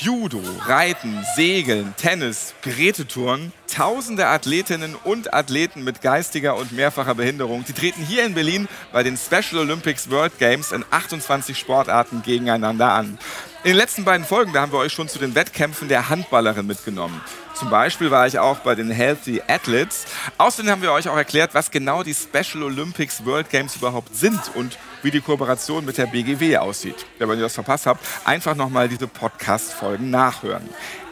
Judo, 0.00 0.40
Reiten, 0.60 1.24
Segeln, 1.34 1.92
Tennis, 1.96 2.54
Gerätetouren. 2.62 3.52
Tausende 3.78 4.26
Athletinnen 4.26 4.96
und 5.04 5.32
Athleten 5.32 5.84
mit 5.84 6.02
geistiger 6.02 6.56
und 6.56 6.72
mehrfacher 6.72 7.14
Behinderung, 7.14 7.64
die 7.64 7.72
treten 7.72 8.02
hier 8.02 8.26
in 8.26 8.34
Berlin 8.34 8.66
bei 8.90 9.04
den 9.04 9.16
Special 9.16 9.60
Olympics 9.60 10.10
World 10.10 10.36
Games 10.40 10.72
in 10.72 10.84
28 10.90 11.56
Sportarten 11.56 12.22
gegeneinander 12.22 12.90
an. 12.90 13.20
In 13.62 13.70
den 13.70 13.76
letzten 13.76 14.04
beiden 14.04 14.26
Folgen, 14.26 14.52
da 14.52 14.62
haben 14.62 14.72
wir 14.72 14.80
euch 14.80 14.92
schon 14.92 15.06
zu 15.06 15.20
den 15.20 15.36
Wettkämpfen 15.36 15.86
der 15.86 16.08
Handballerin 16.08 16.66
mitgenommen. 16.66 17.20
Zum 17.54 17.70
Beispiel 17.70 18.10
war 18.10 18.26
ich 18.26 18.40
auch 18.40 18.58
bei 18.58 18.74
den 18.74 18.90
Healthy 18.90 19.42
Athletes. 19.46 20.06
Außerdem 20.38 20.72
haben 20.72 20.82
wir 20.82 20.90
euch 20.90 21.08
auch 21.08 21.16
erklärt, 21.16 21.54
was 21.54 21.70
genau 21.70 22.02
die 22.02 22.14
Special 22.14 22.64
Olympics 22.64 23.24
World 23.24 23.48
Games 23.48 23.76
überhaupt 23.76 24.16
sind 24.16 24.40
und 24.56 24.76
wie 25.04 25.12
die 25.12 25.20
Kooperation 25.20 25.84
mit 25.84 25.98
der 25.98 26.06
BGW 26.06 26.56
aussieht. 26.56 27.06
Ja, 27.20 27.28
wenn 27.28 27.38
ihr 27.38 27.44
das 27.44 27.54
verpasst 27.54 27.86
habt, 27.86 28.04
einfach 28.24 28.56
nochmal 28.56 28.88
diese 28.88 29.06
Podcast-Folgen 29.06 30.10
nachhören. 30.10 30.68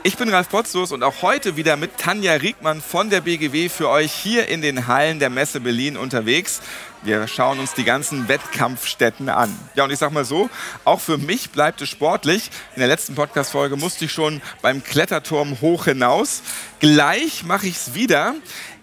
Ich 0.07 0.17
bin 0.17 0.29
Ralf 0.29 0.51
Potzus 0.51 0.93
und 0.93 1.03
auch 1.03 1.23
heute 1.23 1.57
wieder 1.57 1.77
mit 1.77 1.99
Tanja 1.99 2.35
Riegmann 2.35 2.81
von 2.81 3.11
der 3.11 3.23
BGW 3.23 3.69
für 3.69 3.89
euch 3.89 4.13
hier 4.13 4.47
in 4.47 4.63
den 4.63 4.87
Hallen 4.87 5.19
der 5.19 5.31
Messe 5.31 5.59
Berlin 5.59 5.97
unterwegs. 5.97 6.63
Wir 7.03 7.27
schauen 7.27 7.59
uns 7.59 7.75
die 7.75 7.83
ganzen 7.83 8.29
Wettkampfstätten 8.29 9.29
an. 9.29 9.53
Ja, 9.75 9.83
und 9.83 9.91
ich 9.91 9.99
sag 9.99 10.13
mal 10.13 10.25
so, 10.25 10.49
auch 10.85 11.01
für 11.01 11.19
mich 11.19 11.51
bleibt 11.51 11.83
es 11.83 11.89
sportlich. 11.89 12.53
In 12.77 12.79
der 12.79 12.87
letzten 12.87 13.17
Podcast-Folge 13.17 13.75
musste 13.75 14.05
ich 14.05 14.13
schon 14.13 14.41
beim 14.63 14.85
Kletterturm 14.85 15.61
hoch 15.61 15.87
hinaus. 15.87 16.43
Gleich 16.79 17.43
mache 17.43 17.67
ich 17.67 17.75
es 17.75 17.95
wieder. 17.95 18.37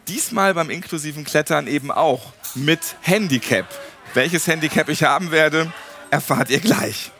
Diesmal 0.09 0.53
beim 0.53 0.69
inklusiven 0.69 1.23
Klettern 1.23 1.67
eben 1.67 1.89
auch 1.89 2.33
mit 2.53 2.81
Handicap. 2.99 3.67
Welches 4.13 4.45
Handicap 4.47 4.89
ich 4.89 5.03
haben 5.03 5.31
werde, 5.31 5.71
erfahrt 6.11 6.49
ihr 6.49 6.59
gleich. 6.59 7.13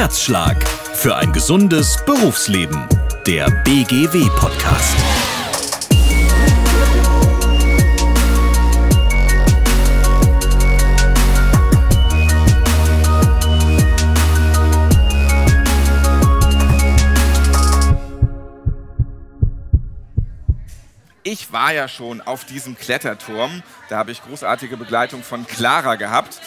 Herzschlag 0.00 0.66
für 0.94 1.14
ein 1.14 1.30
gesundes 1.30 2.02
Berufsleben. 2.06 2.88
Der 3.26 3.50
BGW-Podcast. 3.50 4.96
Ich 21.22 21.52
war 21.52 21.74
ja 21.74 21.88
schon 21.88 22.22
auf 22.22 22.46
diesem 22.46 22.74
Kletterturm. 22.74 23.62
Da 23.90 23.98
habe 23.98 24.12
ich 24.12 24.22
großartige 24.22 24.78
Begleitung 24.78 25.22
von 25.22 25.46
Clara 25.46 25.96
gehabt. 25.96 26.40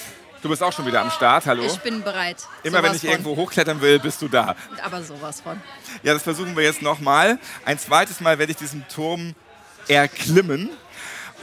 Du 0.43 0.49
bist 0.49 0.61
auch 0.61 0.73
schon 0.73 0.85
wieder 0.85 1.01
am 1.01 1.09
Start, 1.09 1.45
hallo? 1.45 1.63
Ich 1.63 1.77
bin 1.77 2.03
bereit. 2.03 2.35
Immer 2.63 2.79
sowas 2.79 2.89
wenn 2.89 2.95
ich 2.97 3.01
von. 3.01 3.09
irgendwo 3.11 3.35
hochklettern 3.37 3.79
will, 3.79 3.97
bist 3.97 4.21
du 4.21 4.27
da. 4.27 4.57
Aber 4.83 5.01
sowas 5.01 5.39
von. 5.39 5.59
Ja, 6.03 6.13
das 6.13 6.21
versuchen 6.21 6.53
wir 6.57 6.63
jetzt 6.63 6.81
nochmal. 6.81 7.39
Ein 7.63 7.79
zweites 7.79 8.19
Mal 8.19 8.37
werde 8.39 8.51
ich 8.51 8.57
diesen 8.57 8.85
Turm 8.89 9.35
erklimmen. 9.87 10.69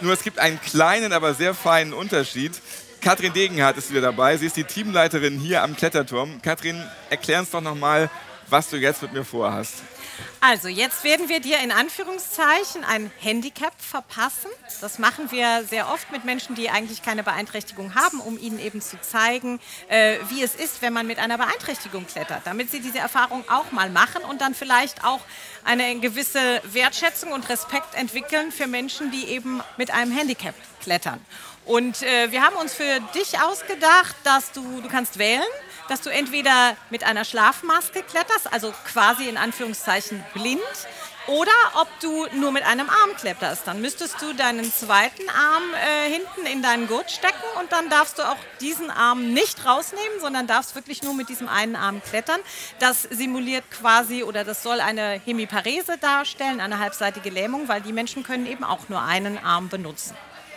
Nur 0.03 0.13
es 0.13 0.23
gibt 0.23 0.39
einen 0.39 0.61
kleinen, 0.61 1.15
aber 1.15 1.33
sehr 1.33 1.55
feinen 1.55 1.95
Unterschied. 1.95 2.53
Katrin 3.01 3.33
Degenhardt 3.33 3.79
ist 3.79 3.91
wieder 3.91 4.03
dabei. 4.03 4.37
Sie 4.37 4.45
ist 4.45 4.59
die 4.59 4.65
Teamleiterin 4.65 5.39
hier 5.39 5.63
am 5.63 5.75
Kletterturm. 5.75 6.43
Katrin, 6.43 6.85
erklär 7.09 7.41
uns 7.41 7.49
doch 7.49 7.63
nochmal, 7.63 8.11
was 8.51 8.69
du 8.69 8.77
jetzt 8.77 9.01
mit 9.01 9.15
mir 9.15 9.25
vorhast. 9.25 9.77
Also, 10.41 10.69
jetzt 10.69 11.05
werden 11.05 11.29
wir 11.29 11.41
dir 11.41 11.59
in 11.59 11.71
Anführungszeichen 11.71 12.85
ein 12.85 13.11
Handicap 13.19 13.75
verpassen. 13.79 14.51
Das 14.81 14.99
machen 14.99 15.31
wir 15.31 15.65
sehr 15.65 15.89
oft 15.89 16.11
mit 16.13 16.25
Menschen, 16.25 16.55
die 16.55 16.71
eigentlich 16.71 17.03
keine 17.03 17.23
Beeinträchtigung 17.23 17.95
haben, 17.95 18.21
um 18.21 18.39
ihnen 18.39 18.59
eben 18.59 18.81
zu 18.81 19.01
zeigen, 19.01 19.61
äh, 19.89 20.17
wie 20.29 20.43
es 20.43 20.55
ist, 20.55 20.83
wenn 20.83 20.93
man 20.93 21.07
mit 21.07 21.19
einer 21.19 21.37
Beeinträchtigung 21.37 22.07
klettert, 22.07 22.43
damit 22.47 22.71
sie 22.71 22.81
diese 22.81 22.99
Erfahrung 22.99 23.45
auch 23.51 23.71
mal 23.73 23.91
machen 23.91 24.23
und 24.23 24.41
dann 24.41 24.55
vielleicht 24.55 25.05
auch 25.05 25.21
eine 25.65 25.99
gewisse 26.01 26.63
Wertschätzung 26.65 27.33
und 27.33 27.49
Respekt 27.49 27.95
entwickeln 27.95 28.51
für 28.51 28.67
Menschen, 28.67 29.11
die 29.11 29.27
eben 29.27 29.63
mit 29.77 29.91
einem 29.91 30.13
Handicap 30.17 30.55
klettern. 30.83 31.21
Und 31.67 32.03
äh, 32.03 32.33
wir 32.33 32.43
haben 32.43 32.57
uns 32.57 32.75
für 32.75 33.01
dich 33.15 33.41
ausgedacht, 33.41 34.17
dass 34.25 34.53
du, 34.53 34.81
du 34.81 34.89
kannst 34.89 35.19
wählen, 35.19 35.43
dass 35.91 36.01
du 36.03 36.09
entweder 36.09 36.77
mit 36.91 37.03
einer 37.03 37.25
Schlafmaske 37.25 38.03
kletterst, 38.03 38.53
also 38.53 38.73
quasi 38.91 39.29
in 39.29 39.37
Anführungszeichen 39.37 40.25
blind, 40.33 40.61
oder 41.27 41.53
ob 41.75 41.89
du 42.01 42.27
nur 42.39 42.53
mit 42.53 42.65
einem 42.65 42.89
Arm 42.89 43.17
kletterst. 43.19 43.67
Dann 43.67 43.81
müsstest 43.81 44.23
du 44.23 44.33
deinen 44.33 44.73
zweiten 44.73 45.29
Arm 45.29 45.63
äh, 45.75 46.11
hinten 46.11 46.47
in 46.47 46.63
deinen 46.63 46.87
Gurt 46.87 47.11
stecken 47.11 47.43
und 47.61 47.73
dann 47.73 47.89
darfst 47.91 48.19
du 48.19 48.23
auch 48.23 48.37
diesen 48.61 48.91
Arm 48.91 49.33
nicht 49.33 49.65
rausnehmen, 49.67 50.21
sondern 50.21 50.47
darfst 50.47 50.75
wirklich 50.75 51.03
nur 51.03 51.15
mit 51.15 51.29
diesem 51.29 51.49
einen 51.49 51.77
Arm 51.77 52.01
klettern. 52.03 52.41
Das 52.79 53.03
simuliert 53.03 53.65
quasi 53.71 54.23
oder 54.23 54.45
das 54.45 54.63
soll 54.63 54.81
eine 54.81 55.21
Hemiparese 55.25 55.99
darstellen, 55.99 56.61
eine 56.61 56.79
halbseitige 56.79 57.31
Lähmung, 57.31 57.69
weil 57.69 57.81
die 57.81 57.93
Menschen 57.93 58.23
können 58.23 58.47
eben 58.47 58.65
auch 58.65 58.89
nur 58.89 59.03
einen 59.03 59.39
Arm 59.39 59.69
benutzen. 59.69 60.17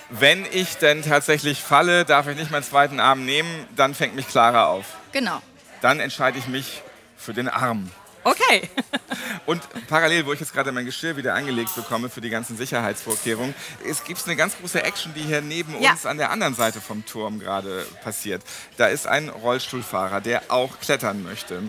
Wenn 0.10 0.46
ich 0.52 0.78
denn 0.78 1.02
tatsächlich 1.02 1.60
falle, 1.60 2.06
darf 2.06 2.28
ich 2.28 2.38
nicht 2.38 2.52
meinen 2.52 2.64
zweiten 2.64 3.00
Arm 3.00 3.26
nehmen, 3.26 3.68
dann 3.76 3.96
fängt 3.96 4.16
mich 4.16 4.28
Clara 4.28 4.68
auf. 4.68 4.86
Genau. 5.14 5.42
Dann 5.82 6.00
entscheide 6.02 6.38
ich 6.38 6.48
mich 6.48 6.82
für 7.18 7.34
den 7.34 7.48
Arm. 7.48 7.90
Okay. 8.26 8.70
Und 9.46 9.62
parallel, 9.90 10.26
wo 10.26 10.34
ich 10.34 10.40
jetzt 10.40 10.54
gerade 10.54 10.72
mein 10.72 10.86
Geschirr 10.86 11.18
wieder 11.18 11.34
angelegt 11.34 11.76
bekomme 11.76 12.10
für 12.10 12.22
die 12.22 12.30
ganzen 12.30 12.56
Sicherheitsvorkehrungen, 12.58 13.54
es 13.86 14.04
gibt 14.06 14.26
eine 14.26 14.36
ganz 14.38 14.58
große 14.58 14.82
Action, 14.82 15.14
die 15.14 15.22
hier 15.22 15.42
neben 15.42 15.80
Ja. 15.82 15.92
uns 15.92 16.06
an 16.06 16.18
der 16.18 16.30
anderen 16.32 16.56
Seite 16.56 16.80
vom 16.82 17.06
Turm 17.06 17.40
gerade 17.40 17.86
passiert. 18.04 18.42
Da 18.78 18.88
ist 18.88 19.08
ein 19.08 19.30
Rollstuhlfahrer, 19.30 20.22
der 20.22 20.44
auch 20.50 20.80
klettern 20.80 21.24
möchte. 21.24 21.64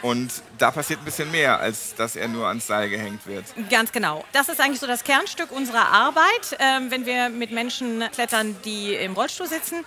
Und 0.00 0.30
da 0.58 0.70
passiert 0.70 1.00
ein 1.00 1.04
bisschen 1.04 1.30
mehr, 1.30 1.58
als 1.58 1.94
dass 1.96 2.14
er 2.16 2.28
nur 2.28 2.46
ans 2.46 2.66
Seil 2.68 2.88
gehängt 2.88 3.26
wird. 3.26 3.44
Ganz 3.68 3.90
genau. 3.92 4.24
Das 4.32 4.48
ist 4.48 4.60
eigentlich 4.60 4.80
so 4.80 4.86
das 4.86 5.02
Kernstück 5.04 5.50
unserer 5.50 5.88
Arbeit, 5.88 6.56
ähm, 6.60 6.90
wenn 6.90 7.04
wir 7.04 7.28
mit 7.28 7.50
Menschen 7.50 8.04
klettern, 8.12 8.56
die 8.64 8.94
im 8.94 9.12
Rollstuhl 9.14 9.48
sitzen. 9.48 9.84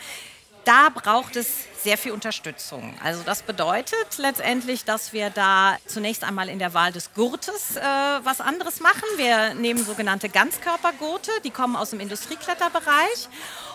Da 0.64 0.90
braucht 0.90 1.36
es 1.36 1.48
sehr 1.82 1.98
viel 1.98 2.12
Unterstützung. 2.12 2.94
Also 3.04 3.24
das 3.24 3.42
bedeutet 3.42 4.18
letztendlich, 4.18 4.86
dass 4.86 5.12
wir 5.12 5.32
da 5.32 5.78
zunächst 5.88 6.24
einmal 6.24 6.50
in 6.50 6.60
der 6.60 6.76
Wahl 6.76 6.92
des 6.92 7.14
Gurtes 7.14 7.76
äh, 7.76 7.82
was 7.82 8.42
anderes 8.42 8.80
machen. 8.80 9.04
Wir 9.18 9.56
nehmen 9.56 9.84
sogenannte 9.84 10.30
Ganzkörpergurte, 10.30 11.32
die 11.44 11.50
kommen 11.50 11.76
aus 11.76 11.90
dem 11.90 12.00
Industriekletterbereich. 12.00 13.28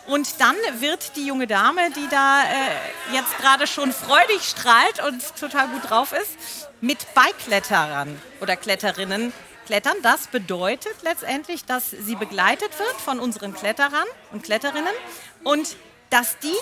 Und 0.06 0.41
dann 0.41 0.54
wird 0.78 1.16
die 1.16 1.26
junge 1.26 1.48
Dame, 1.48 1.91
die 1.91 2.06
da 2.08 2.42
äh, 2.42 3.14
jetzt 3.14 3.36
gerade 3.38 3.66
schon 3.66 3.92
freudig 3.92 4.42
strahlt 4.42 5.03
und 5.04 5.20
total 5.34 5.66
gut 5.68 5.91
drauf 5.91 6.12
ist, 6.12 6.68
mit 6.80 7.12
Beikletterern 7.14 8.20
oder 8.41 8.56
Kletterinnen 8.56 9.32
klettern. 9.66 9.97
Das 10.03 10.28
bedeutet 10.28 10.94
letztendlich, 11.03 11.64
dass 11.64 11.91
sie 11.91 12.14
begleitet 12.14 12.78
wird 12.78 13.00
von 13.04 13.18
unseren 13.18 13.53
Kletterern 13.53 14.06
und 14.30 14.44
Kletterinnen 14.44 14.94
und 15.42 15.76
dass 16.11 16.39
die 16.39 16.56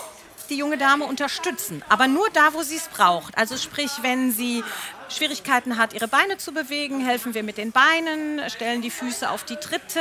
die 0.49 0.57
junge 0.57 0.77
Dame 0.77 1.05
unterstützen, 1.05 1.83
aber 1.89 2.07
nur 2.07 2.29
da, 2.31 2.53
wo 2.53 2.61
sie 2.63 2.75
es 2.75 2.87
braucht. 2.87 3.37
Also 3.37 3.57
sprich, 3.57 3.91
wenn 4.01 4.31
sie 4.31 4.63
Schwierigkeiten 5.09 5.77
hat, 5.77 5.93
ihre 5.93 6.07
Beine 6.07 6.37
zu 6.37 6.51
bewegen, 6.51 7.03
helfen 7.05 7.33
wir 7.33 7.43
mit 7.43 7.57
den 7.57 7.71
Beinen, 7.71 8.41
stellen 8.49 8.81
die 8.81 8.89
Füße 8.89 9.29
auf 9.29 9.43
die 9.43 9.55
Tritte, 9.55 9.99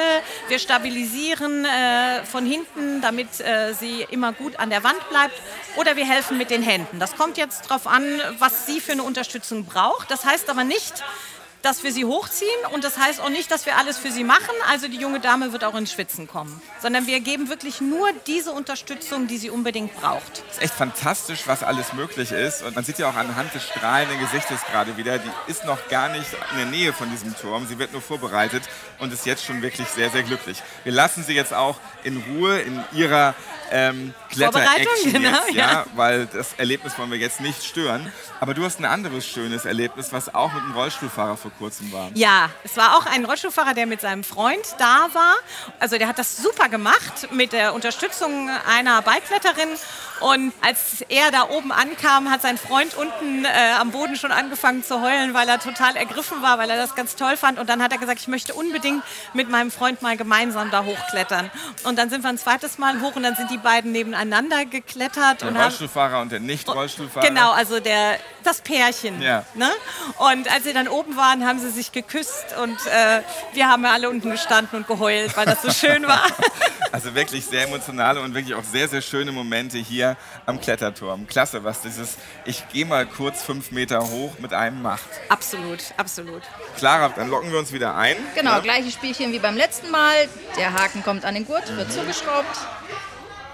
wir 0.49 0.59
stabilisieren 0.59 1.65
äh, 1.65 2.25
von 2.25 2.47
hinten, 2.47 3.01
damit 3.01 3.41
äh, 3.41 3.75
sie 3.75 4.07
immer 4.11 4.33
gut 4.33 4.59
an 4.59 4.71
der 4.71 4.83
Wand 4.83 5.09
bleibt 5.11 5.41
oder 5.77 5.97
wir 5.97 6.07
helfen 6.07 6.39
mit 6.39 6.51
den 6.51 6.63
Händen. 6.63 6.99
Das 6.99 7.17
kommt 7.17 7.37
jetzt 7.37 7.67
darauf 7.67 7.87
an, 7.87 8.05
was 8.39 8.67
sie 8.67 8.81
für 8.81 8.93
eine 8.93 9.03
Unterstützung 9.03 9.67
braucht. 9.67 10.11
Das 10.11 10.25
heißt 10.25 10.49
aber 10.49 10.65
nicht, 10.65 11.03
dass 11.65 11.83
wir 11.83 11.93
sie 11.93 12.05
hochziehen 12.05 12.51
und 12.73 12.85
das 12.85 12.99
heißt 12.99 13.21
auch 13.23 13.31
nicht, 13.31 13.51
dass 13.51 13.65
wir 13.65 13.79
alles 13.79 13.97
für 13.97 14.11
sie 14.11 14.23
machen. 14.23 14.55
Also 14.71 14.87
die 14.87 14.99
junge 14.99 15.19
Dame 15.19 15.53
wird 15.53 15.65
auch 15.65 15.75
ins 15.75 15.93
Schwitzen 15.93 16.29
kommen, 16.29 16.61
sondern 16.83 17.07
wir 17.07 17.21
geben 17.21 17.49
wirklich 17.49 17.81
nur 17.81 18.07
diese 18.27 18.53
Unterstützung, 18.53 19.29
die 19.29 19.39
sie 19.39 19.49
unbedingt 19.49 19.97
braucht. 19.97 20.45
Es 20.51 20.57
ist 20.57 20.63
echt 20.63 20.75
fantastisch, 20.75 21.47
was 21.47 21.63
alles 21.63 21.95
möglich 21.95 22.33
ist. 22.33 22.63
Und 22.63 22.75
man 22.75 22.85
sieht 22.85 22.99
ja 22.99 23.09
auch 23.09 23.15
anhand 23.15 23.55
des 23.55 23.65
strahlenden 23.65 24.21
Gesichtes 24.21 24.61
gerade 24.71 24.97
wieder, 24.99 25.19
die 25.19 25.31
ist 25.47 25.65
noch 25.65 25.89
gar 25.89 26.11
nicht 26.11 26.27
in 26.53 26.59
der 26.59 26.67
Nähe 26.67 26.93
von 26.93 27.11
diesem 27.11 27.35
Turm. 27.35 27.67
Sie 27.67 27.79
wird 27.79 27.93
nur 27.93 28.03
vorbereitet 28.03 28.65
und 28.99 29.13
ist 29.13 29.25
jetzt 29.25 29.45
schon 29.45 29.63
wirklich 29.63 29.89
sehr, 29.89 30.11
sehr 30.11 30.23
glücklich. 30.23 30.63
Wir 30.85 30.93
lassen 30.93 31.25
sie 31.25 31.33
jetzt 31.33 31.55
auch 31.55 31.79
in 32.03 32.23
Ruhe 32.29 32.61
in 32.61 32.85
ihrer 32.93 33.35
ähm, 33.71 34.15
Kletter-Action 34.31 35.13
genau, 35.13 35.29
jetzt, 35.47 35.55
ja. 35.55 35.73
ja, 35.73 35.87
weil 35.95 36.27
das 36.27 36.55
Erlebnis 36.55 36.99
wollen 36.99 37.11
wir 37.11 37.19
jetzt 37.19 37.41
nicht 37.41 37.65
stören. 37.65 38.13
Aber 38.41 38.55
du 38.55 38.65
hast 38.65 38.79
ein 38.79 38.85
anderes 38.85 39.27
schönes 39.27 39.65
Erlebnis, 39.65 40.13
was 40.13 40.35
auch 40.35 40.53
mit 40.53 40.63
einem 40.63 40.75
Rollstuhlfahrer 40.75 41.37
vor 41.37 41.51
kurzem 41.59 41.93
war. 41.93 42.11
Ja, 42.15 42.51
es 42.65 42.77
war 42.77 42.97
auch 42.97 43.07
ein 43.07 43.25
Rollstuhlfahrer, 43.25 43.75
der 43.75 43.87
mit 43.87 44.01
seinem 44.01 44.25
Freund 44.25 44.65
da 44.79 45.09
war. 45.13 45.35
Also 45.79 45.99
der 45.99 46.09
hat 46.09 46.19
das 46.19 46.37
super 46.37 46.69
gemacht 46.69 47.29
mit 47.33 47.53
der 47.53 47.75
Unterstützung 47.75 48.51
einer 48.69 49.03
Beikletterin. 49.03 49.69
Und 50.21 50.53
als 50.61 51.05
er 51.09 51.31
da 51.31 51.49
oben 51.51 51.73
ankam, 51.73 52.31
hat 52.31 52.43
sein 52.43 52.57
Freund 52.57 52.95
unten 52.97 53.45
äh, 53.45 53.49
am 53.79 53.91
Boden 53.91 54.17
schon 54.17 54.31
angefangen 54.31 54.85
zu 54.85 55.01
heulen, 55.01 55.35
weil 55.35 55.49
er 55.49 55.59
total 55.59 55.97
ergriffen 55.97 56.41
war, 56.41 56.59
weil 56.59 56.71
er 56.71 56.77
das 56.77 56.95
ganz 56.95 57.17
toll 57.17 57.37
fand. 57.37 57.59
Und 57.59 57.69
dann 57.69 57.83
hat 57.83 57.93
er 57.93 57.99
gesagt, 57.99 58.21
ich 58.21 58.29
möchte 58.29 58.55
unbedingt 58.55 59.03
mit 59.33 59.51
meinem 59.51 59.71
Freund 59.71 60.03
mal 60.03 60.17
gemeinsam 60.17 60.71
da 60.71 60.85
hochklettern. 60.85 61.51
Und 61.83 61.99
dann 61.99 62.11
sind 62.11 62.23
wir 62.23 62.31
ein 62.31 62.39
zweites 62.39 62.79
Mal 62.79 63.01
hoch 63.01 63.17
und 63.17 63.25
dann 63.25 63.35
sind 63.35 63.51
die 63.51 63.59
beiden 63.59 63.93
nebeneinander 63.93 64.65
geklettert. 64.65 65.43
Der 65.43 65.49
und 65.49 65.57
Rollstuhlfahrer 65.57 66.21
und 66.21 66.31
der 66.31 66.41
Nicht-Rollstuhlfahrer. 66.41 67.27
Genau, 67.27 67.51
also 67.53 67.81
der, 67.81 68.19
das 68.45 68.61
Pärchen. 68.61 69.21
Ja. 69.21 69.45
Ne? 69.55 69.71
Und 70.19 70.51
als 70.51 70.65
sie 70.65 70.73
dann 70.73 70.89
oben 70.89 71.17
waren, 71.17 71.44
haben 71.47 71.59
sie 71.59 71.71
sich 71.71 71.93
geküsst 71.93 72.57
und 72.63 72.77
äh, 72.87 73.21
wir 73.53 73.69
haben 73.69 73.85
ja 73.85 73.93
alle 73.93 74.09
unten 74.11 74.31
gestanden 74.31 74.79
und 74.79 74.87
geheult, 74.87 75.37
weil 75.37 75.47
das 75.47 75.63
so 75.63 75.71
schön 75.71 76.07
war. 76.07 76.23
Also 76.93 77.13
wirklich 77.17 77.45
sehr 77.45 77.65
emotionale 77.65 78.21
und 78.21 78.35
wirklich 78.35 78.55
auch 78.55 78.63
sehr, 78.63 78.87
sehr 78.87 79.03
schöne 79.03 79.33
Momente 79.33 79.79
hier 79.79 80.17
am 80.47 80.61
Kletterturm. 80.61 81.27
Klasse, 81.27 81.65
was 81.65 81.81
dieses 81.81 82.19
Ich 82.45 82.69
gehe 82.69 82.87
mal 82.87 83.05
kurz 83.05 83.43
fünf 83.43 83.73
Meter 83.73 83.99
hoch 84.11 84.39
mit 84.39 84.53
einem 84.55 84.81
macht. 84.81 85.03
absolut, 85.29 85.81
absolut. 85.97 86.43
Clara, 86.79 87.09
dann 87.09 87.31
locken 87.31 87.51
wir 87.51 87.59
uns 87.59 87.73
wieder 87.73 87.97
ein. 87.97 88.15
Genau, 88.37 88.53
Ja, 88.53 88.59
gleiches 88.61 88.93
Spielchen 88.93 89.33
wie 89.33 89.41
beim 89.41 89.57
letzten 89.57 89.91
Mal. 89.91 90.29
Der 90.57 90.73
Haken 90.73 91.03
kommt 91.03 91.25
an 91.25 91.35
den 91.35 91.45
Gurt, 91.47 91.67
wird 91.77 91.91
zugeschraubt. 91.93 92.57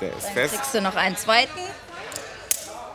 Der 0.03 0.11
ist 0.15 0.27
Dann 0.27 0.33
fest, 0.35 0.55
kriegst 0.57 0.75
du 0.75 0.83
noch 0.83 0.97
einen 0.97 1.17
zweiten. 1.17 1.61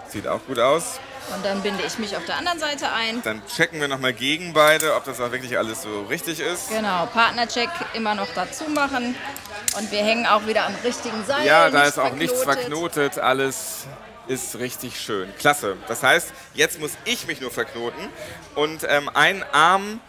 sieht 0.09 0.27
auch 0.27 0.45
gut 0.45 0.59
aus. 0.59 1.00
Und 1.33 1.44
dann 1.44 1.62
binde 1.62 1.83
ich 1.86 1.98
mich 1.98 2.16
auf 2.16 2.25
der 2.25 2.38
anderen 2.38 2.60
Seite 2.60 2.92
ein. 2.92 3.22
Dann 3.24 3.42
checken 3.48 3.80
wir 3.80 3.88
nochmal 3.88 4.13
gegen 4.13 4.54
beide, 4.54 4.95
ob 4.95 5.06
das 5.06 5.19
auch 5.19 5.31
wirklich 5.31 5.57
alles 5.57 5.81
so 5.81 6.04
richtig 6.04 6.39
ist. 6.39 6.69
Genau, 6.69 7.07
Partnercheck 7.07 7.69
immer 7.94 8.16
noch 8.16 8.27
dazu 8.36 8.66
machen. 8.66 9.16
Und 9.77 9.92
wir 9.92 10.04
hängen 10.04 10.25
auch 10.25 10.45
wieder 10.45 10.66
am 10.66 10.75
richtigen 10.83 11.25
Seil. 11.25 11.45
Ja, 11.45 11.69
da 11.69 11.83
ist 11.83 12.00
auch 12.00 12.13
nichts 12.13 12.44
verknotet, 12.44 13.18
alles 13.18 13.88
ist 14.27 14.57
richtig 14.57 15.00
schön. 15.00 15.33
Klasse. 15.38 15.77
Das 15.88 16.04
heißt, 16.04 16.33
jetzt 16.54 16.80
muss 16.80 16.92
ich 17.06 17.28
mich 17.28 17.42
nur 17.42 17.51
verknoten 17.51 18.10
und 18.56 18.86
ähm, 18.88 19.10
einen 19.13 19.44
Arm 19.51 20.00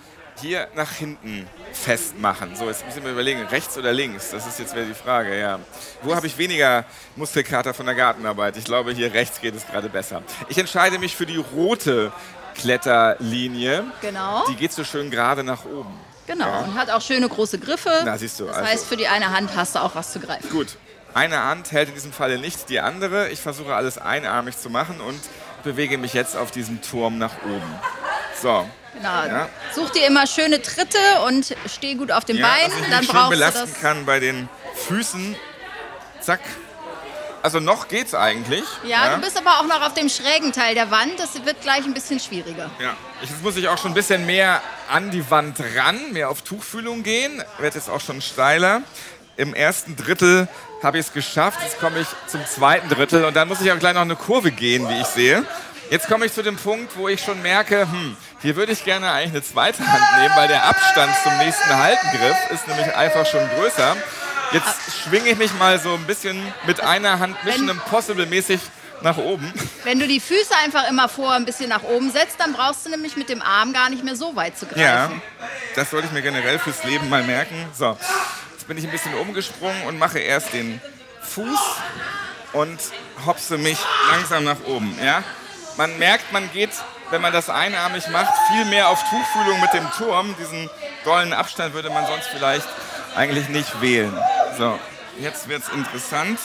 hier 0.41 0.69
nach 0.75 0.93
hinten 0.93 1.47
festmachen. 1.73 2.57
So, 2.57 2.67
jetzt 2.69 2.85
müssen 2.87 3.05
wir 3.05 3.13
überlegen, 3.13 3.43
rechts 3.47 3.77
oder 3.79 3.93
links? 3.93 4.31
Das 4.31 4.47
ist 4.47 4.59
jetzt 4.59 4.75
wieder 4.75 4.85
die 4.85 4.95
Frage, 4.95 5.39
ja. 5.39 5.59
Wo 6.03 6.15
habe 6.15 6.27
ich 6.27 6.37
weniger 6.39 6.85
Muskelkater 7.17 7.75
von 7.75 7.87
der 7.87 7.95
Gartenarbeit? 7.95 8.57
Ich 8.57 8.65
glaube, 8.65 8.93
hier 8.93 9.13
rechts 9.13 9.41
geht 9.41 9.55
es 9.55 9.67
gerade 9.67 9.89
besser. 9.89 10.23
Ich 10.49 10.59
entscheide 10.59 10.99
mich 10.99 11.17
für 11.17 11.27
die 11.27 11.37
rote 11.37 12.13
Kletterlinie. 12.55 13.85
Genau. 14.01 14.45
Die 14.49 14.57
geht 14.57 14.73
so 14.73 14.85
schön 14.85 15.11
gerade 15.11 15.43
nach 15.45 15.65
oben. 15.65 15.93
Genau, 16.27 16.47
Ja. 16.47 16.59
und 16.61 16.75
hat 16.75 16.91
auch 16.91 17.01
schöne 17.01 17.29
große 17.29 17.59
Griffe. 17.59 17.91
Na, 18.05 18.19
siehst 18.19 18.41
du, 18.41 18.47
Das 18.47 18.57
also- 18.57 18.69
heißt, 18.71 18.87
für 18.87 18.97
die 18.97 19.07
eine 19.09 19.31
Hand 19.31 19.55
hast 19.55 19.75
du 19.77 19.79
auch 19.83 19.95
was 19.95 20.13
zu 20.13 20.19
greifen. 20.21 20.49
Gut, 20.51 20.77
eine 21.15 21.43
Hand 21.45 21.71
hält 21.73 21.89
in 21.89 21.95
diesem 21.95 22.13
Falle 22.13 22.39
nicht 22.39 22.69
die 22.69 22.81
andere. 22.81 23.29
Ich 23.31 23.41
versuche 23.41 23.75
alles 23.75 23.97
einarmig 23.99 24.59
zu 24.59 24.69
machen 24.69 25.01
und 25.01 25.21
bewege 25.63 25.99
mich 25.99 26.15
jetzt 26.15 26.37
auf 26.37 26.51
diesem 26.51 26.83
Turm 26.83 27.19
nach 27.19 27.33
oben. 27.45 27.75
So, 28.41 28.67
Genau. 28.97 29.27
Ja. 29.27 29.49
Such 29.75 29.91
dir 29.91 30.07
immer 30.07 30.27
schöne 30.27 30.63
Tritte 30.63 30.99
und 31.27 31.55
steh 31.69 31.95
gut 31.95 32.11
auf 32.11 32.25
den 32.25 32.37
ja, 32.37 32.47
Beinen. 32.47 32.71
dass 32.71 32.81
ich 32.81 32.89
Dann 32.89 33.01
mich 33.01 33.07
schön 33.11 33.15
brauchst 33.17 33.33
du 33.33 33.37
belasten 33.37 33.75
kann 33.81 34.07
bei 34.07 34.21
den 34.21 34.49
Füßen. 34.89 35.37
Zack. 36.21 36.41
Also 37.43 37.61
noch 37.61 37.87
geht's 37.87 38.15
eigentlich. 38.15 38.65
Ja, 38.85 39.15
du 39.15 39.21
bist 39.21 39.39
aber 39.39 39.61
auch 39.61 39.67
noch 39.67 39.87
auf 39.87 39.95
dem 39.95 40.09
schrägen 40.09 40.53
Teil 40.53 40.75
der 40.75 40.91
Wand. 40.91 41.13
Das 41.19 41.35
wird 41.45 41.61
gleich 41.61 41.85
ein 41.85 41.95
bisschen 41.95 42.19
schwieriger. 42.19 42.71
Ja. 42.81 42.97
Jetzt 43.21 43.41
muss 43.43 43.57
ich 43.57 43.69
auch 43.69 43.79
schon 43.79 43.93
ein 43.93 43.95
bisschen 43.95 44.27
mehr 44.27 44.61
an 44.91 45.11
die 45.11 45.31
Wand 45.31 45.61
ran, 45.77 46.13
mehr 46.13 46.29
auf 46.29 46.43
Tuchfühlung 46.43 47.03
gehen. 47.05 47.43
Wird 47.59 47.77
jetzt 47.77 47.89
auch 47.89 48.01
schon 48.01 48.21
steiler. 48.21 48.83
Im 49.37 49.55
ersten 49.55 49.95
Drittel 49.95 50.49
habe 50.83 50.99
ich 50.99 51.07
es 51.07 51.13
geschafft. 51.13 51.61
Jetzt 51.63 51.79
komme 51.79 52.01
ich 52.01 52.09
zum 52.27 52.45
zweiten 52.47 52.89
Drittel 52.89 53.25
und 53.25 53.37
dann 53.37 53.47
muss 53.47 53.61
ich 53.61 53.71
auch 53.71 53.79
gleich 53.79 53.95
noch 53.95 54.01
eine 54.01 54.17
Kurve 54.17 54.51
gehen, 54.51 54.89
wie 54.89 55.01
ich 55.01 55.07
sehe. 55.07 55.45
Jetzt 55.91 56.09
komme 56.09 56.27
ich 56.27 56.33
zu 56.33 56.43
dem 56.43 56.57
Punkt, 56.57 56.97
wo 56.97 57.09
ich 57.09 57.21
schon 57.21 57.41
merke, 57.43 57.83
hm, 57.83 58.17
hier 58.43 58.57
würde 58.57 58.73
ich 58.73 58.85
gerne 58.85 59.11
eigentlich 59.13 59.31
eine 59.31 59.43
zweite 59.43 59.87
Hand 59.87 60.21
nehmen, 60.21 60.35
weil 60.37 60.49
der 60.49 60.65
Abstand 60.65 61.13
zum 61.23 61.37
nächsten 61.39 61.77
Haltengriff 61.77 62.37
ist 62.51 62.67
nämlich 62.67 62.95
einfach 62.95 63.25
schon 63.25 63.49
größer. 63.57 63.97
Jetzt 64.53 65.03
schwinge 65.05 65.31
ich 65.31 65.39
mich 65.39 65.53
mal 65.55 65.79
so 65.79 65.95
ein 65.95 66.05
bisschen 66.05 66.41
mit 66.67 66.81
einer 66.81 67.19
Hand 67.19 67.43
Mission 67.45 67.69
Impossible 67.69 68.27
mäßig 68.27 68.61
nach 69.03 69.17
oben. 69.17 69.53
Wenn 69.85 70.01
du 70.01 70.09
die 70.09 70.21
Füße 70.21 70.55
einfach 70.65 70.89
immer 70.89 71.09
vor 71.09 71.33
ein 71.33 71.45
bisschen 71.45 71.69
nach 71.69 71.83
oben 71.83 72.11
setzt, 72.11 72.41
dann 72.41 72.53
brauchst 72.53 72.87
du 72.87 72.91
nämlich 72.91 73.17
mit 73.17 73.29
dem 73.29 73.43
Arm 73.43 73.73
gar 73.73 73.91
nicht 73.91 74.03
mehr 74.03 74.17
so 74.17 74.35
weit 74.35 74.59
zu 74.59 74.67
greifen. 74.67 74.81
Ja, 74.81 75.11
das 75.75 75.91
sollte 75.91 76.07
ich 76.07 76.13
mir 76.13 76.23
generell 76.23 76.59
fürs 76.59 76.83
Leben 76.85 77.09
mal 77.09 77.23
merken. 77.23 77.55
So, 77.77 77.97
jetzt 78.53 78.67
bin 78.67 78.77
ich 78.79 78.85
ein 78.85 78.91
bisschen 78.91 79.15
umgesprungen 79.15 79.83
und 79.87 79.99
mache 79.99 80.19
erst 80.19 80.53
den 80.53 80.81
Fuß 81.23 81.61
und 82.55 82.79
hopse 83.25 83.59
mich 83.59 83.79
langsam 84.11 84.45
nach 84.45 84.65
oben. 84.67 84.97
Ja? 85.05 85.23
Man 85.77 85.99
merkt, 85.99 86.33
man 86.33 86.51
geht, 86.53 86.71
wenn 87.11 87.21
man 87.21 87.33
das 87.33 87.51
einarmig 87.51 88.09
macht, 88.09 88.33
viel 88.51 88.65
mehr 88.67 88.89
auf 88.89 89.03
Tuchfühlung 89.11 89.61
mit 89.61 89.73
dem 89.73 89.91
Turm. 89.93 90.35
Diesen 90.39 90.71
dollen 91.05 91.33
Abstand 91.33 91.75
würde 91.75 91.91
man 91.91 92.07
sonst 92.07 92.29
vielleicht 92.29 92.67
eigentlich 93.15 93.49
nicht 93.49 93.81
wählen. 93.81 94.17
So, 94.57 94.79
jetzt 95.19 95.49
wird 95.49 95.63
es 95.63 95.69
interessant. 95.69 96.39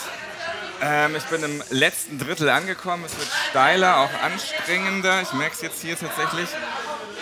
Ähm, 0.81 1.15
ich 1.15 1.23
bin 1.25 1.43
im 1.43 1.63
letzten 1.69 2.17
Drittel 2.19 2.49
angekommen. 2.49 3.05
Es 3.05 3.17
wird 3.17 3.29
steiler, 3.49 3.97
auch 3.97 4.23
anstrengender. 4.23 5.21
Ich 5.21 5.31
merke 5.33 5.53
es 5.55 5.61
jetzt 5.61 5.81
hier 5.81 5.97
tatsächlich. 5.97 6.49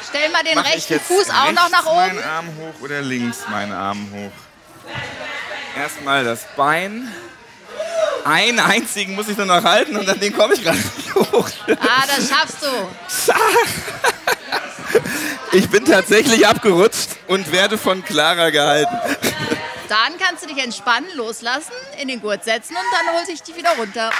Stell 0.08 0.30
mal 0.30 0.44
den 0.44 0.56
Mach 0.56 0.66
rechten 0.66 1.00
Fuß 1.00 1.30
auch 1.30 1.52
noch 1.52 1.70
nach 1.70 1.86
oben. 1.86 1.98
meinen 1.98 2.24
Arm 2.24 2.48
hoch 2.58 2.82
oder 2.82 3.02
links 3.02 3.40
meinen 3.50 3.74
Arm 3.74 4.10
hoch? 4.14 4.32
Erstmal 5.78 6.24
das 6.24 6.46
Bein. 6.56 7.14
Einen 8.26 8.60
einzigen 8.60 9.16
muss 9.16 9.28
ich 9.28 9.38
nur 9.38 9.46
noch 9.46 9.64
halten 9.64 9.96
und 9.98 10.08
dann 10.08 10.20
den 10.20 10.36
komme 10.36 10.54
ich 10.54 10.64
gerade 10.64 10.78
nicht 10.78 11.16
hoch. 11.16 11.50
Ah, 11.82 12.04
das 12.08 12.30
schaffst 12.30 12.58
du. 12.62 12.68
Ich 15.52 15.68
bin 15.70 15.84
tatsächlich 15.84 16.48
abgerutscht 16.48 17.10
und 17.28 17.52
werde 17.52 17.78
von 17.80 18.04
Clara 18.04 18.52
gehalten. 18.52 18.96
Dann 19.88 20.18
kannst 20.20 20.44
du 20.44 20.48
dich 20.48 20.58
entspannen, 20.64 21.10
loslassen, 21.16 21.72
in 22.00 22.08
den 22.08 22.22
Gurt 22.22 22.44
setzen 22.44 22.76
und 22.76 22.84
dann 22.94 23.16
holt 23.16 23.26
sich 23.26 23.42
die 23.42 23.56
wieder 23.56 23.72
runter. 23.76 24.12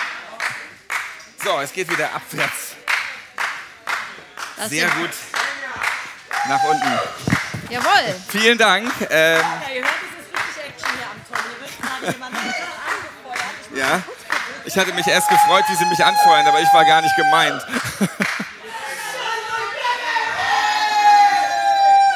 So, 1.44 1.60
es 1.60 1.72
geht 1.72 1.90
wieder 1.92 2.14
abwärts. 2.14 2.76
Das 4.58 4.70
Sehr 4.70 4.88
gut. 4.90 5.10
Nach 6.48 6.64
unten. 6.64 7.00
Jawohl. 7.70 8.16
Vielen 8.30 8.58
Dank. 8.58 8.92
Ähm, 9.10 9.40
Ja, 9.40 9.70
ihr 9.74 9.82
hört, 9.84 9.94
es 10.02 10.26
ist 10.26 10.34
richtig 10.34 10.64
Action 10.68 10.90
hier 10.98 11.06
am 11.06 11.22
Turm. 11.28 11.44
Hier 11.48 11.62
wird 11.62 11.74
gerade 11.82 12.12
jemand 12.12 12.36
angefeuert. 12.36 13.69
Ja, 13.80 14.02
ich 14.66 14.78
hatte 14.78 14.94
mich 14.94 15.08
erst 15.08 15.30
gefreut, 15.30 15.64
wie 15.70 15.76
sie 15.76 15.86
mich 15.86 16.04
anfeuern, 16.04 16.46
aber 16.46 16.60
ich 16.60 16.72
war 16.74 16.86
gar 16.86 17.02
nicht 17.02 17.16
gemeint. 17.16 17.66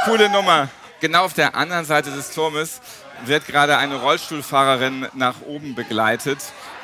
Coole 0.06 0.30
Nummer. 0.30 0.68
Genau 1.00 1.26
auf 1.26 1.34
der 1.34 1.56
anderen 1.56 1.86
Seite 1.86 2.12
des 2.12 2.32
Turmes 2.32 2.82
wird 3.26 3.48
gerade 3.48 3.78
eine 3.78 3.96
Rollstuhlfahrerin 3.96 5.08
nach 5.14 5.42
oben 5.42 5.76
begleitet 5.76 6.40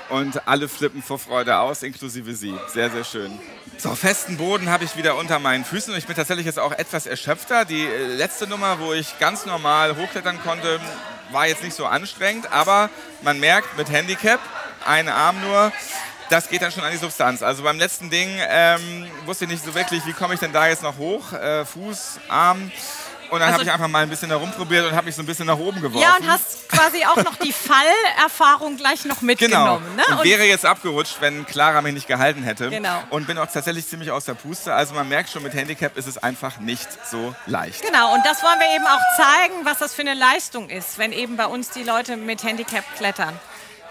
und 0.09 0.47
alle 0.47 0.69
flippen 0.69 1.03
vor 1.03 1.19
Freude 1.19 1.57
aus, 1.59 1.83
inklusive 1.83 2.33
sie. 2.33 2.57
Sehr, 2.73 2.89
sehr 2.89 3.03
schön. 3.03 3.37
So, 3.77 3.94
festen 3.95 4.37
Boden 4.37 4.69
habe 4.69 4.83
ich 4.83 4.95
wieder 4.97 5.18
unter 5.18 5.39
meinen 5.39 5.63
Füßen 5.65 5.94
und 5.94 5.99
ich 5.99 6.07
bin 6.07 6.15
tatsächlich 6.15 6.45
jetzt 6.45 6.59
auch 6.59 6.71
etwas 6.71 7.06
erschöpfter. 7.06 7.65
Die 7.65 7.85
äh, 7.85 8.07
letzte 8.15 8.47
Nummer, 8.47 8.80
wo 8.80 8.94
ich 8.94 9.19
ganz 9.19 9.45
normal 9.45 9.95
hochklettern 9.97 10.42
konnte, 10.44 10.80
war 11.31 11.48
jetzt 11.48 11.64
nicht 11.64 11.76
so 11.76 11.86
anstrengend, 11.86 12.52
aber 12.52 12.90
man 13.21 13.40
merkt 13.40 13.78
mit 13.78 13.90
Handicap, 13.90 14.40
ein 14.86 15.09
Arm 15.09 15.42
nur, 15.42 15.71
das 16.30 16.50
geht 16.50 16.62
dann 16.62 16.71
schon 16.71 16.83
an 16.83 16.92
die 16.92 16.98
Substanz. 16.98 17.42
Also 17.42 17.64
beim 17.64 17.80
letzten 17.80 18.09
Ding 18.09 18.30
ähm, 18.48 19.07
wusste 19.26 19.45
ich 19.45 19.52
nicht 19.52 19.64
so 19.64 19.74
wirklich, 19.74 20.06
wie 20.06 20.14
komme 20.14 20.33
ich 20.33 20.40
denn 20.40 20.54
da 20.54 20.68
jetzt 20.68 20.83
noch 20.83 20.98
hoch? 20.98 21.33
Äh, 21.33 21.66
Fuß, 21.66 22.19
Arm. 22.30 22.71
Und 23.30 23.40
dann 23.40 23.50
Also- 23.50 23.54
habe 23.54 23.64
ich 23.64 23.71
einfach 23.71 23.88
mal 23.88 24.04
ein 24.04 24.09
bisschen 24.09 24.30
herumprobiert 24.30 24.86
und 24.88 24.95
habe 24.95 25.06
mich 25.06 25.16
so 25.16 25.21
ein 25.21 25.26
bisschen 25.26 25.45
nach 25.48 25.57
oben 25.57 25.81
geworfen. 25.81 26.02
Ja, 26.02 26.16
und 26.18 26.28
hast 26.28 26.68
quasi 26.69 27.04
auch 27.06 27.18
noch 27.18 27.36
die 27.38 27.54
Fallerfahrung 28.14 28.78
gleich 28.78 29.06
noch 29.06 29.18
Genau. 29.21 29.26
mitgenommen. 29.28 29.95
Ne? 29.95 30.04
Und 30.18 30.24
wäre 30.24 30.44
jetzt 30.45 30.66
abgerutscht, 30.66 31.18
wenn 31.19 31.45
Clara 31.45 31.81
mich 31.81 31.94
nicht 31.94 32.07
gehalten 32.07 32.44
hätte. 32.44 32.69
Genau. 32.69 33.04
Und 33.09 33.28
bin 33.28 33.38
auch 33.38 33.48
tatsächlich 33.52 33.88
ziemlich 33.88 34.12
aus 34.12 34.26
der 34.26 34.33
Puste. 34.33 34.74
Also 34.74 34.94
man 34.94 35.07
merkt 35.07 35.30
schon, 35.30 35.44
mit 35.44 35.54
Handicap 35.54 35.98
ist 35.98 36.07
es 36.07 36.18
einfach 36.18 36.59
nicht 36.59 36.88
so 37.09 37.36
leicht. 37.45 37.81
Genau, 37.83 38.14
und 38.14 38.26
das 38.26 38.42
wollen 38.44 38.59
wir 38.59 38.76
eben 38.76 38.86
auch 38.88 39.18
zeigen, 39.18 39.54
was 39.66 39.78
das 39.80 39.94
für 39.94 40.02
eine 40.02 40.14
Leistung 40.14 40.69
ist, 40.69 40.98
wenn 40.98 41.12
eben 41.12 41.38
bei 41.38 41.45
uns 41.45 41.69
die 41.69 41.83
Leute 41.83 42.18
mit 42.18 42.44
Handicap 42.44 42.83
klettern. 42.98 43.40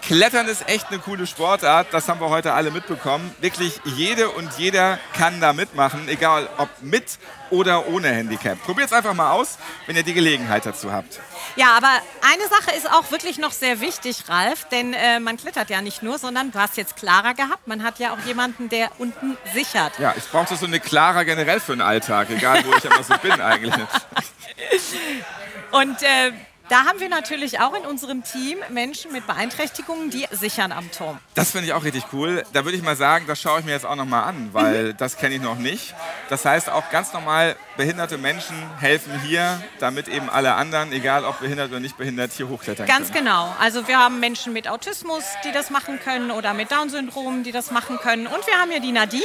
Klettern 0.01 0.47
ist 0.47 0.67
echt 0.67 0.87
eine 0.89 0.99
coole 0.99 1.27
Sportart, 1.27 1.87
das 1.91 2.07
haben 2.07 2.19
wir 2.19 2.29
heute 2.29 2.53
alle 2.53 2.71
mitbekommen. 2.71 3.33
Wirklich 3.41 3.79
jede 3.83 4.29
und 4.29 4.51
jeder 4.57 4.97
kann 5.13 5.39
da 5.39 5.53
mitmachen, 5.53 6.07
egal 6.07 6.49
ob 6.57 6.69
mit 6.81 7.19
oder 7.49 7.87
ohne 7.87 8.09
Handicap. 8.09 8.61
Probiert 8.63 8.87
es 8.87 8.93
einfach 8.93 9.13
mal 9.13 9.31
aus, 9.31 9.57
wenn 9.85 9.95
ihr 9.95 10.03
die 10.03 10.13
Gelegenheit 10.13 10.65
dazu 10.65 10.91
habt. 10.91 11.19
Ja, 11.55 11.75
aber 11.75 11.89
eine 12.21 12.43
Sache 12.47 12.75
ist 12.77 12.91
auch 12.91 13.11
wirklich 13.11 13.37
noch 13.37 13.51
sehr 13.51 13.81
wichtig, 13.81 14.23
Ralf, 14.27 14.65
denn 14.69 14.93
äh, 14.93 15.19
man 15.19 15.37
klettert 15.37 15.69
ja 15.69 15.81
nicht 15.81 16.03
nur, 16.03 16.17
sondern 16.17 16.51
du 16.51 16.59
hast 16.59 16.77
jetzt 16.77 16.95
Clara 16.95 17.33
gehabt, 17.33 17.67
man 17.67 17.83
hat 17.83 17.99
ja 17.99 18.13
auch 18.13 18.25
jemanden, 18.25 18.69
der 18.69 18.89
unten 18.97 19.37
sichert. 19.53 19.97
Ja, 19.99 20.13
ich 20.17 20.25
brauche 20.25 20.55
so 20.55 20.65
eine 20.65 20.79
Clara 20.79 21.23
generell 21.23 21.59
für 21.59 21.73
den 21.73 21.81
Alltag, 21.81 22.29
egal 22.29 22.63
wo 22.65 22.73
ich 22.75 22.85
immer 22.85 23.03
so 23.03 23.15
bin 23.17 23.31
eigentlich. 23.41 23.73
Und 25.71 26.01
äh, 26.01 26.31
Da 26.69 26.85
haben 26.85 26.99
wir 26.99 27.09
natürlich 27.09 27.59
auch 27.59 27.73
in 27.73 27.83
unserem 27.83 28.23
Team 28.23 28.59
Menschen 28.69 29.11
mit 29.11 29.25
Beeinträchtigungen, 29.25 30.11
die 30.11 30.27
sichern 30.29 30.71
am 30.71 30.91
Turm. 30.91 31.17
Das 31.33 31.49
finde 31.49 31.65
ich 31.65 31.73
auch 31.73 31.83
richtig 31.83 32.03
cool. 32.13 32.43
Da 32.53 32.63
würde 32.63 32.77
ich 32.77 32.83
mal 32.83 32.95
sagen, 32.95 33.25
das 33.27 33.41
schaue 33.41 33.59
ich 33.59 33.65
mir 33.65 33.71
jetzt 33.71 33.87
auch 33.87 33.95
nochmal 33.95 34.25
an, 34.25 34.49
weil 34.53 34.93
das 34.93 35.17
kenne 35.17 35.33
ich 35.33 35.41
noch 35.41 35.57
nicht. 35.57 35.95
Das 36.29 36.45
heißt, 36.45 36.69
auch 36.69 36.91
ganz 36.91 37.11
normal 37.11 37.55
behinderte 37.75 38.19
Menschen 38.19 38.55
helfen 38.79 39.19
hier, 39.21 39.63
damit 39.79 40.07
eben 40.07 40.29
alle 40.29 40.53
anderen, 40.53 40.91
egal 40.91 41.25
ob 41.25 41.39
behindert 41.39 41.71
oder 41.71 41.79
nicht 41.79 41.97
behindert, 41.97 42.33
hier 42.33 42.49
hochklettern 42.49 42.85
Ganz 42.85 43.11
können. 43.11 43.25
genau. 43.25 43.55
Also 43.59 43.87
wir 43.87 43.97
haben 43.97 44.19
Menschen 44.19 44.53
mit 44.53 44.67
Autismus, 44.67 45.23
die 45.43 45.51
das 45.51 45.71
machen 45.71 45.99
können 45.99 46.29
oder 46.29 46.53
mit 46.53 46.71
Down-Syndrom, 46.71 47.43
die 47.43 47.51
das 47.51 47.71
machen 47.71 47.97
können. 47.97 48.27
Und 48.27 48.45
wir 48.45 48.53
haben 48.59 48.69
hier 48.69 48.81
die 48.81 48.91
Nadine. 48.91 49.23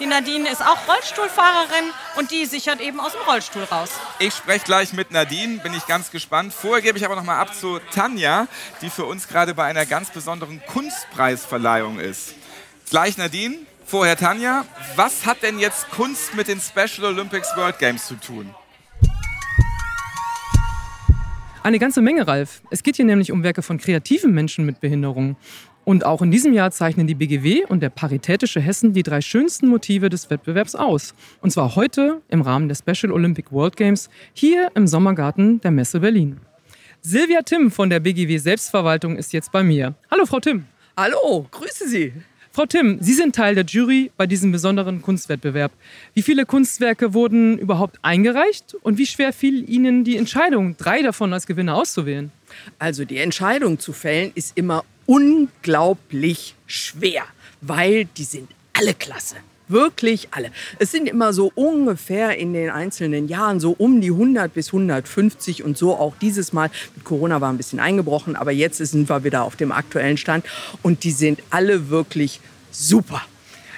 Die 0.00 0.06
Nadine 0.06 0.48
ist 0.48 0.62
auch 0.62 0.78
Rollstuhlfahrerin 0.88 1.92
und 2.16 2.30
die 2.30 2.46
sichert 2.46 2.80
eben 2.80 3.00
aus 3.00 3.12
dem 3.12 3.22
Rollstuhl 3.22 3.64
raus. 3.64 3.90
Ich 4.20 4.32
spreche 4.32 4.64
gleich 4.64 4.92
mit 4.92 5.10
Nadine, 5.10 5.58
bin 5.58 5.74
ich 5.74 5.86
ganz 5.86 6.10
gespannt. 6.10 6.54
Vorher 6.78 6.92
gebe 6.92 6.98
ich 6.98 7.04
aber 7.04 7.16
noch 7.16 7.24
mal 7.24 7.40
ab 7.40 7.56
zu 7.56 7.80
Tanja, 7.92 8.46
die 8.82 8.88
für 8.88 9.04
uns 9.04 9.26
gerade 9.26 9.52
bei 9.52 9.64
einer 9.64 9.84
ganz 9.84 10.10
besonderen 10.10 10.62
Kunstpreisverleihung 10.64 11.98
ist. 11.98 12.36
Gleich 12.88 13.18
Nadine, 13.18 13.56
vorher 13.84 14.16
Tanja. 14.16 14.64
Was 14.94 15.26
hat 15.26 15.42
denn 15.42 15.58
jetzt 15.58 15.90
Kunst 15.90 16.36
mit 16.36 16.46
den 16.46 16.60
Special 16.60 17.12
Olympics 17.12 17.48
World 17.56 17.80
Games 17.80 18.06
zu 18.06 18.14
tun? 18.14 18.54
Eine 21.64 21.80
ganze 21.80 22.00
Menge, 22.00 22.28
Ralf. 22.28 22.62
Es 22.70 22.84
geht 22.84 22.94
hier 22.94 23.06
nämlich 23.06 23.32
um 23.32 23.42
Werke 23.42 23.62
von 23.62 23.78
kreativen 23.78 24.32
Menschen 24.32 24.64
mit 24.64 24.78
Behinderung. 24.80 25.34
Und 25.84 26.06
auch 26.06 26.22
in 26.22 26.30
diesem 26.30 26.52
Jahr 26.52 26.70
zeichnen 26.70 27.08
die 27.08 27.16
BGW 27.16 27.64
und 27.64 27.80
der 27.80 27.90
Paritätische 27.90 28.60
Hessen 28.60 28.92
die 28.92 29.02
drei 29.02 29.20
schönsten 29.20 29.66
Motive 29.66 30.10
des 30.10 30.30
Wettbewerbs 30.30 30.76
aus. 30.76 31.16
Und 31.40 31.50
zwar 31.50 31.74
heute 31.74 32.22
im 32.28 32.40
Rahmen 32.40 32.68
der 32.68 32.76
Special 32.76 33.12
Olympic 33.12 33.50
World 33.50 33.76
Games 33.76 34.08
hier 34.32 34.70
im 34.76 34.86
Sommergarten 34.86 35.60
der 35.60 35.72
Messe 35.72 35.98
Berlin. 35.98 36.38
Silvia 37.02 37.42
Timm 37.42 37.70
von 37.70 37.90
der 37.90 38.00
BGW 38.00 38.38
Selbstverwaltung 38.38 39.16
ist 39.16 39.32
jetzt 39.32 39.52
bei 39.52 39.62
mir. 39.62 39.94
Hallo, 40.10 40.26
Frau 40.26 40.40
Timm. 40.40 40.64
Hallo, 40.96 41.46
grüße 41.50 41.88
Sie. 41.88 42.12
Frau 42.50 42.66
Timm, 42.66 42.98
Sie 43.00 43.14
sind 43.14 43.36
Teil 43.36 43.54
der 43.54 43.64
Jury 43.64 44.10
bei 44.16 44.26
diesem 44.26 44.50
besonderen 44.50 45.00
Kunstwettbewerb. 45.00 45.70
Wie 46.14 46.22
viele 46.22 46.44
Kunstwerke 46.44 47.14
wurden 47.14 47.56
überhaupt 47.56 47.98
eingereicht 48.02 48.74
und 48.82 48.98
wie 48.98 49.06
schwer 49.06 49.32
fiel 49.32 49.68
Ihnen 49.70 50.02
die 50.02 50.16
Entscheidung, 50.16 50.76
drei 50.76 51.02
davon 51.02 51.32
als 51.32 51.46
Gewinner 51.46 51.76
auszuwählen? 51.76 52.32
Also 52.80 53.04
die 53.04 53.18
Entscheidung 53.18 53.78
zu 53.78 53.92
fällen 53.92 54.32
ist 54.34 54.56
immer 54.56 54.84
unglaublich 55.06 56.56
schwer, 56.66 57.24
weil 57.60 58.06
die 58.16 58.24
sind 58.24 58.50
alle 58.72 58.94
klasse. 58.94 59.36
Wirklich 59.68 60.28
alle. 60.30 60.50
Es 60.78 60.90
sind 60.90 61.08
immer 61.08 61.32
so 61.32 61.52
ungefähr 61.54 62.38
in 62.38 62.52
den 62.52 62.70
einzelnen 62.70 63.28
Jahren 63.28 63.60
so 63.60 63.74
um 63.76 64.00
die 64.00 64.10
100 64.10 64.52
bis 64.52 64.68
150 64.68 65.62
und 65.62 65.76
so 65.76 65.94
auch 65.94 66.14
dieses 66.20 66.52
Mal. 66.52 66.70
Mit 66.94 67.04
Corona 67.04 67.40
war 67.40 67.52
ein 67.52 67.58
bisschen 67.58 67.80
eingebrochen, 67.80 68.34
aber 68.34 68.50
jetzt 68.50 68.78
sind 68.78 69.08
wir 69.08 69.24
wieder 69.24 69.44
auf 69.44 69.56
dem 69.56 69.72
aktuellen 69.72 70.16
Stand 70.16 70.46
und 70.82 71.04
die 71.04 71.10
sind 71.10 71.42
alle 71.50 71.90
wirklich 71.90 72.40
super. 72.70 73.22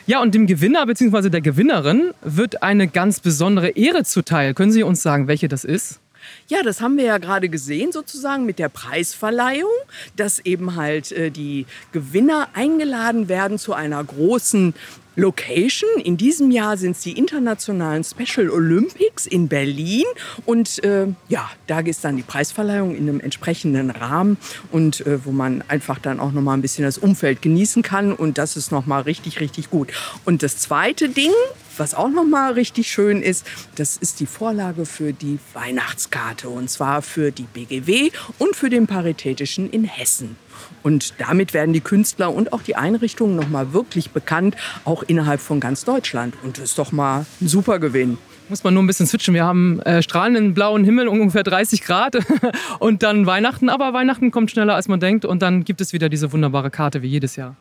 Ja, 0.07 0.21
und 0.21 0.35
dem 0.35 0.47
Gewinner 0.47 0.87
bzw. 0.87 1.29
der 1.29 1.41
Gewinnerin 1.41 2.13
wird 2.23 2.63
eine 2.63 2.89
ganz 2.89 3.21
besondere 3.21 3.71
Ehre 3.71 4.05
zuteil. 4.05 4.55
Können 4.55 4.73
Sie 4.73 4.83
uns 4.83 5.03
sagen, 5.03 5.29
welche 5.29 5.49
das 5.49 5.65
ist? 5.65 6.01
Ja, 6.49 6.63
das 6.63 6.81
haben 6.81 6.97
wir 6.97 7.05
ja 7.05 7.19
gerade 7.19 7.49
gesehen 7.49 7.93
sozusagen 7.93 8.45
mit 8.45 8.59
der 8.59 8.69
Preisverleihung, 8.69 9.71
dass 10.17 10.41
eben 10.41 10.77
halt 10.77 11.13
äh, 11.13 11.31
die 11.31 11.67
Gewinner 11.93 12.49
eingeladen 12.55 13.29
werden 13.29 13.59
zu 13.59 13.73
einer 13.73 14.03
großen 14.03 14.75
Location. 15.21 15.89
In 16.03 16.17
diesem 16.17 16.51
Jahr 16.51 16.77
sind 16.77 16.93
es 16.93 17.03
die 17.03 17.17
internationalen 17.17 18.03
Special 18.05 18.51
Olympics 18.51 19.27
in 19.27 19.49
Berlin. 19.49 20.05
Und 20.47 20.83
äh, 20.85 21.09
ja, 21.29 21.51
da 21.67 21.81
ist 21.81 22.05
dann 22.05 22.17
die 22.17 22.23
Preisverleihung 22.23 22.95
in 22.97 23.09
einem 23.09 23.21
entsprechenden 23.21 23.91
Rahmen 23.91 24.39
und 24.73 25.07
äh, 25.07 25.25
wo 25.25 25.31
man 25.31 25.63
einfach 25.69 25.99
dann 25.99 26.21
auch 26.21 26.33
noch 26.33 26.43
mal 26.43 26.55
ein 26.55 26.63
bisschen 26.63 26.85
das 26.85 26.99
Umfeld 26.99 27.43
genießen 27.43 27.83
kann. 27.83 28.13
Und 28.13 28.39
das 28.39 28.57
ist 28.57 28.73
noch 28.73 28.87
mal 28.87 29.03
richtig, 29.03 29.41
richtig 29.41 29.71
gut. 29.71 29.93
Und 30.25 30.43
das 30.43 30.59
zweite 30.59 31.09
Ding, 31.09 31.33
was 31.81 31.95
auch 31.95 32.11
noch 32.11 32.25
mal 32.25 32.53
richtig 32.53 32.93
schön 32.93 33.23
ist, 33.23 33.47
das 33.77 33.97
ist 33.97 34.21
die 34.21 34.27
Vorlage 34.27 34.85
für 34.85 35.13
die 35.13 35.39
Weihnachtskarte. 35.55 36.49
Und 36.49 36.69
zwar 36.69 37.03
für 37.03 37.33
die 37.33 37.45
BGW 37.45 38.11
und 38.39 38.55
für 38.55 38.69
den 38.69 38.87
Paritätischen 38.87 39.71
in 39.71 39.85
Hessen. 39.85 40.37
Und 40.83 41.15
damit 41.19 41.55
werden 41.55 41.73
die 41.73 41.81
Künstler 41.81 42.33
und 42.33 42.53
auch 42.53 42.63
die 42.63 42.77
Einrichtungen 42.77 43.35
noch 43.35 43.49
mal 43.49 43.73
wirklich 43.73 44.11
bekannt, 44.11 44.57
auch 44.85 45.03
innerhalb 45.03 45.41
von 45.41 45.59
ganz 45.59 45.85
Deutschland. 45.85 46.35
Und 46.43 46.59
das 46.59 46.65
ist 46.65 46.79
doch 46.79 46.93
mal 46.93 47.25
ein 47.41 47.49
super 47.49 47.79
Gewinn. 47.79 48.19
Muss 48.51 48.63
man 48.63 48.75
nur 48.75 48.83
ein 48.83 48.87
bisschen 48.87 49.07
switchen. 49.07 49.33
Wir 49.33 49.45
haben 49.45 49.81
äh, 49.81 50.03
strahlenden 50.03 50.55
blauen 50.55 50.85
Himmel, 50.85 51.09
ungefähr 51.09 51.45
30 51.45 51.83
Grad 51.83 52.19
und 52.79 53.03
dann 53.03 53.25
Weihnachten. 53.25 53.69
Aber 53.69 53.93
Weihnachten 53.95 54.31
kommt 54.31 54.51
schneller, 54.51 54.75
als 54.75 54.89
man 54.89 55.01
denkt. 55.01 55.25
Und 55.25 55.41
dann 55.41 55.65
gibt 55.65 55.81
es 55.81 55.93
wieder 55.93 56.09
diese 56.09 56.33
wunderbare 56.33 56.71
Karte 56.71 57.01
wie 57.01 57.09
jedes 57.09 57.37
Jahr. 57.37 57.57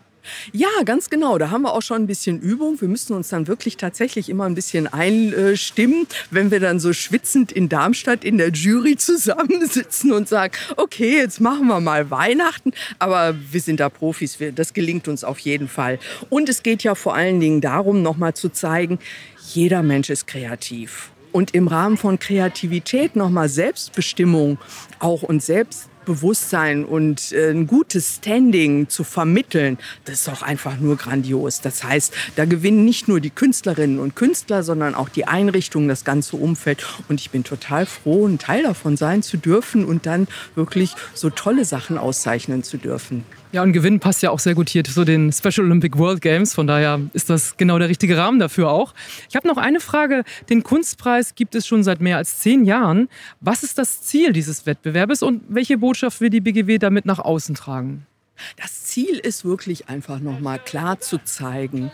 Ja, 0.52 0.70
ganz 0.86 1.10
genau. 1.10 1.38
Da 1.38 1.50
haben 1.50 1.64
wir 1.64 1.74
auch 1.74 1.82
schon 1.82 2.04
ein 2.04 2.08
bisschen 2.08 2.40
Übung. 2.40 2.80
Wir 2.82 2.88
müssen 2.88 3.14
uns 3.14 3.30
dann 3.30 3.48
wirklich 3.48 3.78
tatsächlich 3.78 4.30
immer 4.30 4.46
ein 4.46 4.56
bisschen 4.56 4.88
einstimmen, 4.88 6.08
wenn 6.32 6.52
wir 6.52 6.60
dann 6.60 6.80
so 6.80 6.94
schwitzend 6.94 7.52
in 7.52 7.70
Darmstadt 7.70 8.24
in 8.24 8.38
der 8.38 8.50
Jury 8.50 8.98
zusammensitzen 8.98 10.12
und 10.12 10.28
sagen, 10.28 10.54
okay, 10.78 11.18
jetzt 11.18 11.40
machen 11.40 11.68
wir 11.68 11.80
mal 11.80 12.12
Weihnachten. 12.12 12.74
Aber 13.00 13.36
wir 13.52 13.62
sind 13.62 13.80
da 13.80 13.90
Profis. 13.90 14.38
Das 14.56 14.74
gelingt 14.74 15.08
uns 15.08 15.24
auf 15.24 15.40
jeden 15.40 15.68
Fall. 15.68 16.00
Und 16.30 16.50
es 16.50 16.64
geht 16.64 16.84
ja 16.84 16.96
vor 16.96 17.16
allen 17.16 17.40
Dingen 17.40 17.62
darum, 17.62 18.02
nochmal 18.02 18.34
zu 18.34 18.50
zeigen, 18.50 19.00
jeder 19.54 19.84
Mensch 19.84 20.10
ist 20.10 20.28
kreativ. 20.28 21.12
Und 21.32 21.54
im 21.54 21.68
Rahmen 21.68 21.98
von 21.98 22.18
Kreativität 22.18 23.16
nochmal 23.16 23.50
Selbstbestimmung 23.50 24.58
auch 25.00 25.22
und 25.22 25.44
Selbstbewusstsein 26.10 26.86
und 26.86 27.32
äh, 27.32 27.51
ein 27.51 27.68
gutes 27.68 28.16
Standing 28.16 28.89
zu 28.89 29.04
vermitteln, 29.04 29.78
das 30.06 30.22
ist 30.22 30.30
auch 30.30 30.42
einfach 30.42 30.80
nur 30.80 30.98
grandios. 30.98 31.62
Das 31.62 31.84
heißt, 31.84 32.13
da 32.36 32.46
gewinnen 32.46 32.84
nicht 32.84 33.08
nur 33.08 33.20
die 33.20 33.30
Künstlerinnen 33.30 34.00
und 34.00 34.16
Künstler, 34.16 34.63
sondern 34.63 34.96
auch 34.96 35.10
die 35.10 35.25
Einrichtungen, 35.25 35.88
das 35.88 36.04
ganze 36.04 36.36
Umfeld. 36.36 36.86
Und 37.10 37.20
ich 37.22 37.30
bin 37.30 37.44
total 37.44 37.86
froh, 37.86 38.28
ein 38.28 38.39
Teil 38.39 38.63
davon 38.63 38.98
sein 38.98 39.22
zu 39.22 39.38
dürfen 39.38 39.86
und 39.86 40.06
dann 40.06 40.28
wirklich 40.56 40.96
so 41.13 41.30
tolle 41.30 41.66
Sachen 41.66 41.98
auszeichnen 41.98 42.63
zu 42.63 42.78
dürfen. 42.78 43.24
Ja, 43.51 43.63
und 43.63 43.74
Gewinn 43.74 44.00
passt 44.00 44.22
ja 44.22 44.29
auch 44.29 44.38
sehr 44.38 44.53
gut 44.53 44.70
hier 44.70 44.84
zu 44.84 45.03
den 45.03 45.32
Special 45.32 45.65
Olympic 45.65 45.98
World 45.98 46.22
Games. 46.22 46.53
Von 46.53 46.68
daher 46.68 47.01
ist 47.13 47.32
das 47.32 47.58
genau 47.58 47.79
der 47.79 47.89
richtige 47.89 48.15
Rahmen 48.15 48.38
dafür 48.38 48.70
auch. 48.70 48.94
Ich 49.27 49.36
habe 49.36 49.48
noch 49.48 49.58
eine 49.58 49.79
Frage. 49.79 50.24
Den 50.51 50.62
Kunstpreis 50.62 51.34
gibt 51.34 51.56
es 51.56 51.65
schon 51.65 51.84
seit 51.84 52.00
mehr 52.00 52.18
als 52.18 52.38
zehn 52.38 52.63
Jahren. 52.63 53.10
Was 53.41 53.63
ist 53.63 53.79
das 53.79 54.03
Ziel 54.03 54.34
dieses 54.34 54.68
Wettbewerbes 54.68 55.24
und 55.24 55.41
welche 55.50 55.79
Botschaft 55.79 56.22
will 56.22 56.29
die 56.29 56.41
BGW 56.41 56.77
damit 56.77 57.08
nach 57.08 57.18
außen 57.18 57.56
tragen? 57.56 58.06
Das 58.56 58.84
Ziel 58.84 59.18
ist 59.18 59.44
wirklich 59.44 59.89
einfach 59.89 60.20
nochmal 60.20 60.60
klar 60.60 61.00
zu 61.00 61.18
zeigen, 61.18 61.91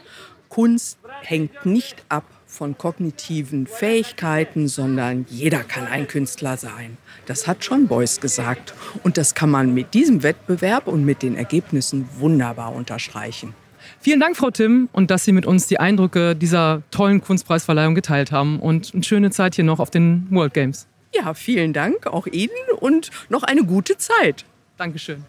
Kunst 0.50 1.00
hängt 1.21 1.65
nicht 1.65 2.03
ab 2.09 2.25
von 2.55 2.77
kognitiven 2.77 3.67
Fähigkeiten, 3.67 4.67
sondern 4.67 5.25
jeder 5.29 5.59
kann 5.59 5.85
ein 5.88 6.07
Künstler 6.07 6.55
sein. 6.57 6.97
Das 7.25 7.47
hat 7.47 7.57
John 7.62 7.88
Beuys 7.88 8.21
gesagt. 8.21 8.74
Und 9.03 9.17
das 9.17 9.35
kann 9.35 9.51
man 9.51 9.74
mit 9.74 9.93
diesem 9.93 10.24
Wettbewerb 10.24 10.88
und 10.88 11.03
mit 11.03 11.21
den 11.21 11.35
Ergebnissen 11.35 12.07
wunderbar 12.17 12.74
unterstreichen. 12.74 13.53
Vielen 14.00 14.19
Dank, 14.19 14.38
Frau 14.38 14.51
Timm, 14.51 14.89
und 14.93 15.12
dass 15.12 15.25
Sie 15.25 15.31
mit 15.31 15.45
uns 15.45 15.67
die 15.67 15.79
Eindrücke 15.79 16.35
dieser 16.35 16.81
tollen 16.91 17.21
Kunstpreisverleihung 17.21 17.93
geteilt 17.93 18.31
haben. 18.31 18.59
Und 18.59 18.93
eine 18.93 19.03
schöne 19.03 19.31
Zeit 19.31 19.55
hier 19.55 19.65
noch 19.65 19.79
auf 19.79 19.91
den 19.91 20.27
World 20.29 20.53
Games. 20.53 20.88
Ja, 21.13 21.33
vielen 21.33 21.74
Dank 21.74 22.07
auch 22.07 22.27
Ihnen 22.27 22.51
und 22.79 23.09
noch 23.29 23.43
eine 23.43 23.63
gute 23.63 23.97
Zeit. 23.97 24.45
Dankeschön. 24.77 25.24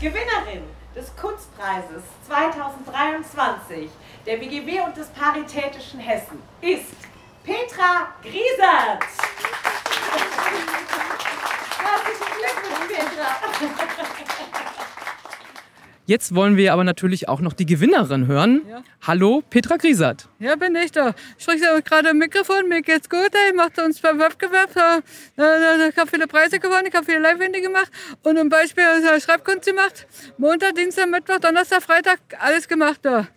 Gewinnerin 0.00 0.62
des 0.96 1.14
Kunstpreises 1.14 2.02
2023 2.26 3.90
der 4.26 4.36
BGW 4.36 4.80
und 4.80 4.96
des 4.96 5.08
Paritätischen 5.08 6.00
Hessen 6.00 6.38
ist 6.60 6.94
Petra 7.44 8.14
Griesert. 8.22 9.04
Herzlichen 11.78 12.26
Glückwunsch, 12.36 12.88
Petra. 12.88 13.50
Jetzt 16.06 16.34
wollen 16.34 16.56
wir 16.56 16.72
aber 16.72 16.82
natürlich 16.82 17.28
auch 17.28 17.40
noch 17.40 17.52
die 17.52 17.66
Gewinnerin 17.66 18.26
hören. 18.26 18.62
Ja. 18.68 18.82
Hallo, 19.06 19.44
Petra 19.48 19.76
Griesert. 19.76 20.28
Ja, 20.40 20.56
bin 20.56 20.74
ich 20.74 20.90
da. 20.90 21.14
Ich 21.38 21.44
spreche 21.44 21.80
gerade 21.82 22.10
am 22.10 22.18
Mikrofon, 22.18 22.68
mir 22.68 22.82
geht's 22.82 23.08
gut. 23.08 23.30
Ich 23.48 23.54
mache 23.54 23.84
uns 23.84 24.00
beim 24.00 24.18
Wettbewerb. 24.18 24.70
Ich 25.36 25.96
habe 25.96 26.10
viele 26.10 26.26
Preise 26.26 26.58
gewonnen, 26.58 26.86
ich 26.88 26.94
habe 26.94 27.06
viele 27.06 27.20
Live-Wände 27.20 27.60
gemacht 27.60 27.90
und 28.24 28.36
ein 28.38 28.48
Beispiel 28.48 28.84
äh, 28.84 29.20
Schreibkunst 29.20 29.66
gemacht. 29.66 30.06
Montag, 30.36 30.74
Dienstag, 30.74 31.08
Mittwoch, 31.08 31.38
Donnerstag, 31.38 31.82
Freitag, 31.82 32.18
alles 32.38 32.66
gemacht 32.66 32.98
da. 33.02 33.28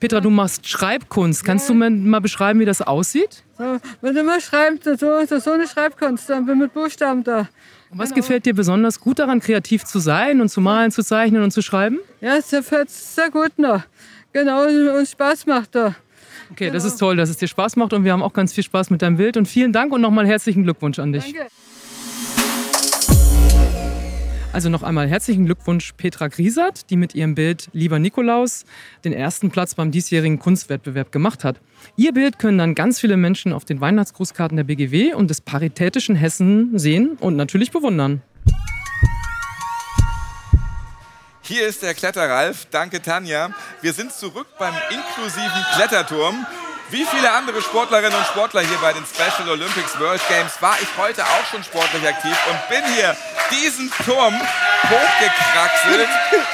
Petra, 0.00 0.20
du 0.20 0.30
machst 0.30 0.66
Schreibkunst. 0.66 1.44
Kannst 1.44 1.68
du 1.68 1.74
mir 1.74 1.90
mal 1.90 2.20
beschreiben, 2.20 2.58
wie 2.58 2.64
das 2.64 2.80
aussieht? 2.80 3.44
So, 3.58 3.78
wenn 4.00 4.14
du 4.14 4.24
mal 4.24 4.40
schreibst, 4.40 4.84
so, 4.84 4.96
so, 5.26 5.38
so 5.38 5.52
eine 5.52 5.68
Schreibkunst, 5.68 6.28
dann 6.30 6.46
bin 6.46 6.58
mit 6.58 6.72
Buchstaben 6.72 7.22
da. 7.22 7.48
Und 7.90 7.98
was 7.98 8.14
gefällt 8.14 8.46
dir 8.46 8.54
besonders 8.54 8.98
gut 8.98 9.18
daran, 9.18 9.40
kreativ 9.40 9.84
zu 9.84 9.98
sein 9.98 10.40
und 10.40 10.48
zu 10.48 10.60
malen, 10.60 10.90
zu 10.90 11.04
zeichnen 11.04 11.42
und 11.42 11.50
zu 11.50 11.60
schreiben? 11.60 11.98
Ja, 12.20 12.36
es 12.36 12.50
gefällt 12.50 12.88
sehr 12.88 13.30
gut 13.30 13.58
noch. 13.58 13.82
Genau, 14.32 14.64
und 14.64 15.06
Spaß 15.06 15.46
macht 15.46 15.74
da. 15.74 15.94
Okay, 16.50 16.70
das 16.70 16.84
ist 16.84 16.96
toll, 16.96 17.16
dass 17.16 17.28
es 17.28 17.36
dir 17.36 17.48
Spaß 17.48 17.76
macht 17.76 17.92
und 17.92 18.04
wir 18.04 18.12
haben 18.12 18.22
auch 18.22 18.32
ganz 18.32 18.52
viel 18.52 18.64
Spaß 18.64 18.90
mit 18.90 19.02
deinem 19.02 19.18
Bild. 19.18 19.36
Und 19.36 19.46
vielen 19.46 19.72
Dank 19.72 19.92
und 19.92 20.00
nochmal 20.00 20.26
herzlichen 20.26 20.62
Glückwunsch 20.62 20.98
an 20.98 21.12
dich. 21.12 21.24
Danke. 21.24 21.48
Also 24.52 24.68
noch 24.68 24.82
einmal 24.82 25.08
herzlichen 25.08 25.46
Glückwunsch 25.46 25.92
Petra 25.96 26.26
Griesert, 26.26 26.90
die 26.90 26.96
mit 26.96 27.14
ihrem 27.14 27.36
Bild 27.36 27.68
Lieber 27.72 28.00
Nikolaus 28.00 28.64
den 29.04 29.12
ersten 29.12 29.50
Platz 29.50 29.76
beim 29.76 29.92
diesjährigen 29.92 30.40
Kunstwettbewerb 30.40 31.12
gemacht 31.12 31.44
hat. 31.44 31.60
Ihr 31.96 32.12
Bild 32.12 32.40
können 32.40 32.58
dann 32.58 32.74
ganz 32.74 32.98
viele 32.98 33.16
Menschen 33.16 33.52
auf 33.52 33.64
den 33.64 33.80
Weihnachtsgrußkarten 33.80 34.56
der 34.56 34.64
BGW 34.64 35.14
und 35.14 35.30
des 35.30 35.40
Paritätischen 35.40 36.16
Hessen 36.16 36.76
sehen 36.78 37.16
und 37.20 37.36
natürlich 37.36 37.70
bewundern. 37.70 38.22
Hier 41.42 41.68
ist 41.68 41.82
der 41.82 41.94
Kletterralf. 41.94 42.66
Danke, 42.72 43.00
Tanja. 43.02 43.50
Wir 43.82 43.92
sind 43.92 44.12
zurück 44.12 44.48
beim 44.58 44.74
inklusiven 44.90 45.64
Kletterturm. 45.76 46.44
Wie 46.90 47.04
viele 47.04 47.30
andere 47.30 47.62
Sportlerinnen 47.62 48.18
und 48.18 48.26
Sportler 48.26 48.62
hier 48.62 48.78
bei 48.78 48.92
den 48.92 49.04
Special 49.06 49.48
Olympics 49.48 49.96
World 50.00 50.20
Games 50.28 50.60
war 50.60 50.76
ich 50.82 50.88
heute 50.98 51.24
auch 51.24 51.46
schon 51.48 51.62
sportlich 51.62 52.06
aktiv 52.06 52.36
und 52.50 52.68
bin 52.68 52.84
hier 52.94 53.16
diesen 53.52 53.92
Turm 54.04 54.34
hochgekraxelt. 54.34 56.08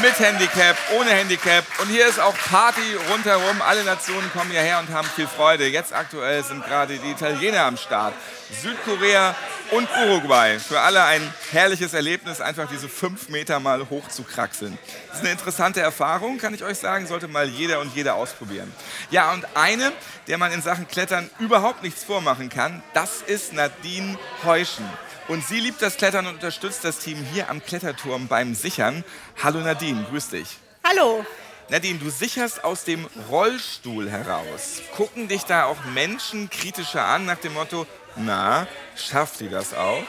Mit 0.00 0.18
Handicap, 0.18 0.76
ohne 0.98 1.10
Handicap. 1.10 1.62
Und 1.78 1.88
hier 1.88 2.06
ist 2.06 2.18
auch 2.18 2.34
Party 2.50 2.80
rundherum. 3.10 3.60
Alle 3.60 3.84
Nationen 3.84 4.32
kommen 4.32 4.50
hierher 4.50 4.78
und 4.78 4.88
haben 4.88 5.06
viel 5.14 5.26
Freude. 5.26 5.66
Jetzt 5.68 5.92
aktuell 5.92 6.42
sind 6.42 6.64
gerade 6.64 6.96
die 6.96 7.10
Italiener 7.10 7.66
am 7.66 7.76
Start. 7.76 8.14
Südkorea 8.62 9.34
und 9.70 9.88
Uruguay. 10.06 10.58
Für 10.58 10.80
alle 10.80 11.04
ein 11.04 11.32
herrliches 11.50 11.94
Erlebnis, 11.94 12.40
einfach 12.40 12.68
diese 12.68 12.88
fünf 12.88 13.28
Meter 13.28 13.60
mal 13.60 13.88
hoch 13.90 14.08
zu 14.08 14.22
kraxeln. 14.22 14.78
Das 15.08 15.18
ist 15.18 15.22
eine 15.22 15.32
interessante 15.32 15.80
Erfahrung, 15.80 16.38
kann 16.38 16.54
ich 16.54 16.62
euch 16.64 16.78
sagen. 16.78 17.06
Sollte 17.06 17.28
mal 17.28 17.48
jeder 17.48 17.80
und 17.80 17.94
jede 17.94 18.14
ausprobieren. 18.14 18.72
Ja, 19.10 19.32
und 19.32 19.46
eine, 19.54 19.92
der 20.26 20.38
man 20.38 20.52
in 20.52 20.62
Sachen 20.62 20.88
Klettern 20.88 21.30
überhaupt 21.38 21.82
nichts 21.82 22.04
vormachen 22.04 22.48
kann, 22.48 22.82
das 22.92 23.22
ist 23.22 23.52
Nadine 23.52 24.18
Heuschen. 24.44 24.88
Und 25.28 25.46
sie 25.46 25.60
liebt 25.60 25.80
das 25.80 25.96
Klettern 25.96 26.26
und 26.26 26.34
unterstützt 26.34 26.84
das 26.84 26.98
Team 26.98 27.18
hier 27.32 27.48
am 27.48 27.64
Kletterturm 27.64 28.28
beim 28.28 28.54
Sichern. 28.54 29.04
Hallo 29.42 29.60
Nadine, 29.60 30.04
grüß 30.10 30.28
dich. 30.28 30.58
Hallo. 30.84 31.24
Nadine, 31.70 31.98
du 31.98 32.10
sicherst 32.10 32.62
aus 32.62 32.84
dem 32.84 33.08
Rollstuhl 33.30 34.10
heraus. 34.10 34.82
Gucken 34.94 35.28
dich 35.28 35.44
da 35.44 35.64
auch 35.64 35.82
Menschen 35.94 36.50
kritischer 36.50 37.06
an 37.06 37.24
nach 37.24 37.38
dem 37.38 37.54
Motto, 37.54 37.86
na, 38.16 38.66
schafft 38.96 39.40
die 39.40 39.48
das 39.48 39.74
auch? 39.74 40.02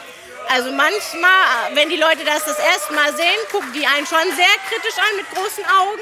Also 0.50 0.72
manchmal, 0.72 1.74
wenn 1.74 1.90
die 1.90 1.98
Leute 1.98 2.24
das 2.24 2.46
das 2.46 2.60
erste 2.60 2.94
Mal 2.94 3.16
sehen, 3.16 3.40
gucken 3.52 3.74
die 3.74 3.86
einen 3.86 4.06
schon 4.06 4.24
sehr 4.36 4.46
kritisch 4.70 4.98
an 4.98 5.18
mit 5.18 5.30
großen 5.32 5.66
Augen, 5.66 6.02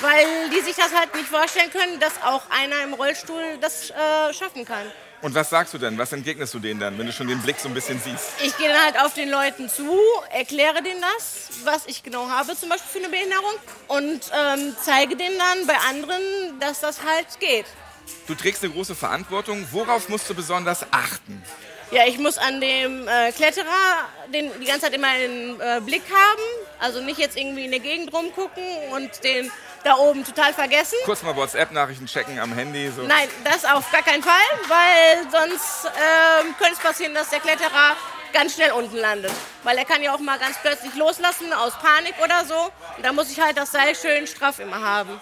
weil 0.00 0.50
die 0.50 0.60
sich 0.60 0.74
das 0.74 0.92
halt 0.92 1.14
nicht 1.14 1.28
vorstellen 1.28 1.70
können, 1.70 2.00
dass 2.00 2.20
auch 2.22 2.42
einer 2.50 2.82
im 2.82 2.94
Rollstuhl 2.94 3.58
das 3.60 3.90
äh, 3.90 4.34
schaffen 4.34 4.64
kann. 4.64 4.90
Und 5.22 5.36
was 5.36 5.50
sagst 5.50 5.72
du 5.72 5.78
denn? 5.78 5.96
Was 5.98 6.12
entgegnest 6.12 6.52
du 6.52 6.58
denen 6.58 6.80
dann, 6.80 6.98
wenn 6.98 7.06
du 7.06 7.12
schon 7.12 7.28
den 7.28 7.40
Blick 7.40 7.60
so 7.60 7.68
ein 7.68 7.74
bisschen 7.74 8.00
siehst? 8.00 8.30
Ich 8.42 8.56
gehe 8.58 8.68
dann 8.68 8.82
halt 8.82 8.98
auf 8.98 9.14
den 9.14 9.30
Leuten 9.30 9.68
zu, 9.68 9.96
erkläre 10.32 10.82
denen 10.82 11.00
das, 11.00 11.46
was 11.62 11.86
ich 11.86 12.02
genau 12.02 12.28
habe, 12.28 12.56
zum 12.56 12.68
Beispiel 12.68 12.90
für 12.90 13.06
eine 13.06 13.08
Behinderung, 13.08 13.52
und 13.86 14.20
ähm, 14.36 14.76
zeige 14.82 15.14
denen 15.14 15.38
dann 15.38 15.66
bei 15.68 15.76
anderen, 15.88 16.58
dass 16.58 16.80
das 16.80 17.04
halt 17.04 17.38
geht. 17.38 17.66
Du 18.26 18.34
trägst 18.34 18.62
eine 18.62 18.72
große 18.72 18.94
Verantwortung. 18.94 19.66
Worauf 19.72 20.08
musst 20.08 20.28
du 20.30 20.34
besonders 20.34 20.86
achten? 20.90 21.42
Ja, 21.90 22.06
ich 22.06 22.18
muss 22.18 22.38
an 22.38 22.60
dem 22.60 23.06
äh, 23.06 23.32
Kletterer 23.32 23.66
den 24.32 24.50
die 24.60 24.64
ganze 24.64 24.86
Zeit 24.86 24.94
immer 24.94 25.08
einen 25.08 25.60
äh, 25.60 25.80
Blick 25.84 26.04
haben. 26.10 26.42
Also 26.80 27.00
nicht 27.00 27.18
jetzt 27.18 27.36
irgendwie 27.36 27.66
in 27.66 27.70
der 27.70 27.80
Gegend 27.80 28.12
rumgucken 28.14 28.64
und 28.92 29.22
den 29.24 29.50
da 29.84 29.96
oben 29.96 30.24
total 30.24 30.54
vergessen. 30.54 30.96
Kurz 31.04 31.22
mal 31.22 31.36
WhatsApp-Nachrichten 31.36 32.06
checken 32.06 32.38
am 32.38 32.54
Handy. 32.54 32.90
So. 32.94 33.02
Nein, 33.02 33.28
das 33.44 33.64
auf 33.64 33.90
gar 33.90 34.02
keinen 34.02 34.22
Fall, 34.22 34.32
weil 34.68 35.30
sonst 35.30 35.84
ähm, 35.86 36.54
könnte 36.56 36.74
es 36.74 36.78
passieren, 36.78 37.14
dass 37.14 37.28
der 37.30 37.40
Kletterer 37.40 37.96
ganz 38.32 38.54
schnell 38.54 38.72
unten 38.72 38.96
landet. 38.96 39.32
Weil 39.62 39.76
er 39.76 39.84
kann 39.84 40.02
ja 40.02 40.14
auch 40.14 40.18
mal 40.18 40.38
ganz 40.38 40.56
plötzlich 40.62 40.94
loslassen 40.94 41.52
aus 41.52 41.74
Panik 41.78 42.14
oder 42.24 42.44
so. 42.46 42.72
Und 42.96 43.04
da 43.04 43.12
muss 43.12 43.30
ich 43.30 43.40
halt 43.40 43.58
das 43.58 43.72
Seil 43.72 43.94
schön 43.94 44.26
straff 44.26 44.58
immer 44.60 44.80
haben. 44.80 45.20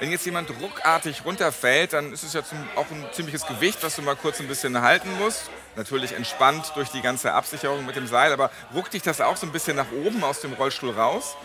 Wenn 0.00 0.10
jetzt 0.10 0.24
jemand 0.26 0.50
ruckartig 0.60 1.24
runterfällt, 1.24 1.92
dann 1.92 2.12
ist 2.12 2.22
es 2.22 2.32
ja 2.32 2.44
zum, 2.44 2.58
auch 2.76 2.86
ein 2.90 3.06
ziemliches 3.12 3.46
Gewicht, 3.46 3.82
was 3.82 3.96
du 3.96 4.02
mal 4.02 4.16
kurz 4.16 4.40
ein 4.40 4.48
bisschen 4.48 4.80
halten 4.80 5.08
musst. 5.18 5.50
Natürlich 5.76 6.12
entspannt 6.12 6.72
durch 6.74 6.90
die 6.90 7.02
ganze 7.02 7.32
Absicherung 7.32 7.84
mit 7.86 7.96
dem 7.96 8.06
Seil, 8.06 8.32
aber 8.32 8.50
ruckt 8.74 8.94
dich 8.94 9.02
das 9.02 9.20
auch 9.20 9.36
so 9.36 9.46
ein 9.46 9.52
bisschen 9.52 9.76
nach 9.76 9.90
oben 9.92 10.22
aus 10.24 10.40
dem 10.40 10.52
Rollstuhl 10.52 10.90
raus? 10.90 11.36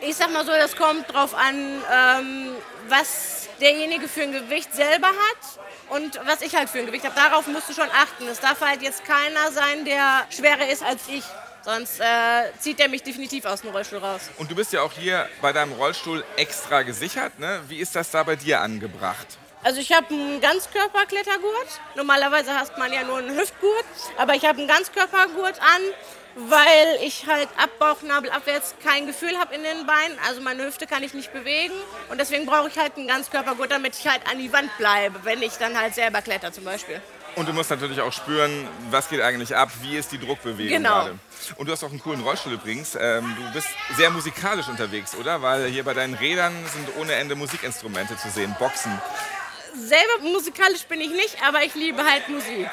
Ich 0.00 0.16
sag 0.16 0.32
mal 0.32 0.44
so, 0.44 0.52
das 0.52 0.74
kommt 0.74 1.12
drauf 1.12 1.34
an, 1.34 1.54
ähm, 1.56 2.48
was 2.88 3.48
derjenige 3.60 4.08
für 4.08 4.22
ein 4.22 4.32
Gewicht 4.32 4.74
selber 4.74 5.08
hat 5.08 5.60
und 5.90 6.20
was 6.26 6.42
ich 6.42 6.54
halt 6.56 6.68
für 6.68 6.80
ein 6.80 6.86
Gewicht 6.86 7.04
habe. 7.04 7.14
Darauf 7.14 7.46
musst 7.46 7.68
du 7.68 7.72
schon 7.72 7.88
achten. 7.90 8.26
Es 8.26 8.40
darf 8.40 8.60
halt 8.60 8.82
jetzt 8.82 9.04
keiner 9.04 9.52
sein, 9.52 9.84
der 9.84 10.26
schwerer 10.30 10.68
ist 10.68 10.82
als 10.82 11.02
ich. 11.08 11.24
Sonst 11.64 12.00
äh, 12.00 12.04
zieht 12.58 12.80
er 12.80 12.88
mich 12.88 13.02
definitiv 13.02 13.44
aus 13.44 13.60
dem 13.62 13.70
Rollstuhl 13.70 13.98
raus. 13.98 14.22
Und 14.38 14.50
du 14.50 14.54
bist 14.54 14.72
ja 14.72 14.82
auch 14.82 14.92
hier 14.92 15.28
bei 15.40 15.52
deinem 15.52 15.72
Rollstuhl 15.72 16.24
extra 16.36 16.82
gesichert. 16.82 17.38
Ne? 17.38 17.60
Wie 17.68 17.78
ist 17.78 17.94
das 17.94 18.10
da 18.10 18.22
bei 18.24 18.36
dir 18.36 18.60
angebracht? 18.60 19.26
Also 19.62 19.80
ich 19.80 19.92
habe 19.92 20.12
einen 20.12 20.40
Ganzkörperklettergurt. 20.40 21.80
Normalerweise 21.94 22.52
hast 22.52 22.76
man 22.78 22.92
ja 22.92 23.04
nur 23.04 23.18
einen 23.18 23.36
Hüftgurt, 23.38 23.84
aber 24.18 24.34
ich 24.34 24.44
habe 24.44 24.58
einen 24.58 24.66
Ganzkörpergurt 24.66 25.60
an, 25.60 25.82
weil 26.34 26.98
ich 27.04 27.26
halt 27.28 27.48
ab 27.56 27.70
Bauchnabel 27.78 28.30
abwärts 28.30 28.74
kein 28.82 29.06
Gefühl 29.06 29.38
habe 29.38 29.54
in 29.54 29.62
den 29.62 29.86
Beinen. 29.86 30.18
Also 30.26 30.40
meine 30.40 30.64
Hüfte 30.64 30.88
kann 30.88 31.04
ich 31.04 31.14
nicht 31.14 31.32
bewegen 31.32 31.74
und 32.10 32.18
deswegen 32.18 32.44
brauche 32.44 32.68
ich 32.68 32.78
halt 32.78 32.96
einen 32.96 33.06
Ganzkörpergurt, 33.06 33.70
damit 33.70 33.96
ich 33.96 34.08
halt 34.08 34.22
an 34.28 34.38
die 34.38 34.52
Wand 34.52 34.76
bleibe, 34.78 35.20
wenn 35.24 35.40
ich 35.42 35.52
dann 35.58 35.78
halt 35.78 35.94
selber 35.94 36.22
kletter 36.22 36.52
zum 36.52 36.64
Beispiel. 36.64 37.00
Und 37.34 37.48
du 37.48 37.52
musst 37.54 37.70
natürlich 37.70 38.00
auch 38.00 38.12
spüren, 38.12 38.68
was 38.90 39.08
geht 39.08 39.22
eigentlich 39.22 39.56
ab, 39.56 39.70
wie 39.80 39.96
ist 39.96 40.12
die 40.12 40.18
Druckbewegung 40.18 40.76
Genau. 40.76 40.90
gerade. 41.04 41.18
Und 41.56 41.66
du 41.66 41.72
hast 41.72 41.82
auch 41.82 41.90
einen 41.90 42.00
coolen 42.02 42.20
Rollstuhl 42.20 42.52
übrigens. 42.52 42.94
Ähm, 43.00 43.34
du 43.38 43.52
bist 43.54 43.68
sehr 43.96 44.10
musikalisch 44.10 44.68
unterwegs, 44.68 45.14
oder? 45.14 45.40
Weil 45.40 45.66
hier 45.66 45.82
bei 45.82 45.94
deinen 45.94 46.14
Rädern 46.14 46.52
sind 46.72 46.88
ohne 47.00 47.14
Ende 47.14 47.34
Musikinstrumente 47.34 48.16
zu 48.18 48.28
sehen, 48.28 48.54
Boxen. 48.58 48.92
Selber 49.74 50.18
musikalisch 50.22 50.84
bin 50.84 51.00
ich 51.00 51.10
nicht, 51.10 51.38
aber 51.46 51.62
ich 51.64 51.74
liebe 51.74 52.04
halt 52.04 52.28
Musik. 52.28 52.68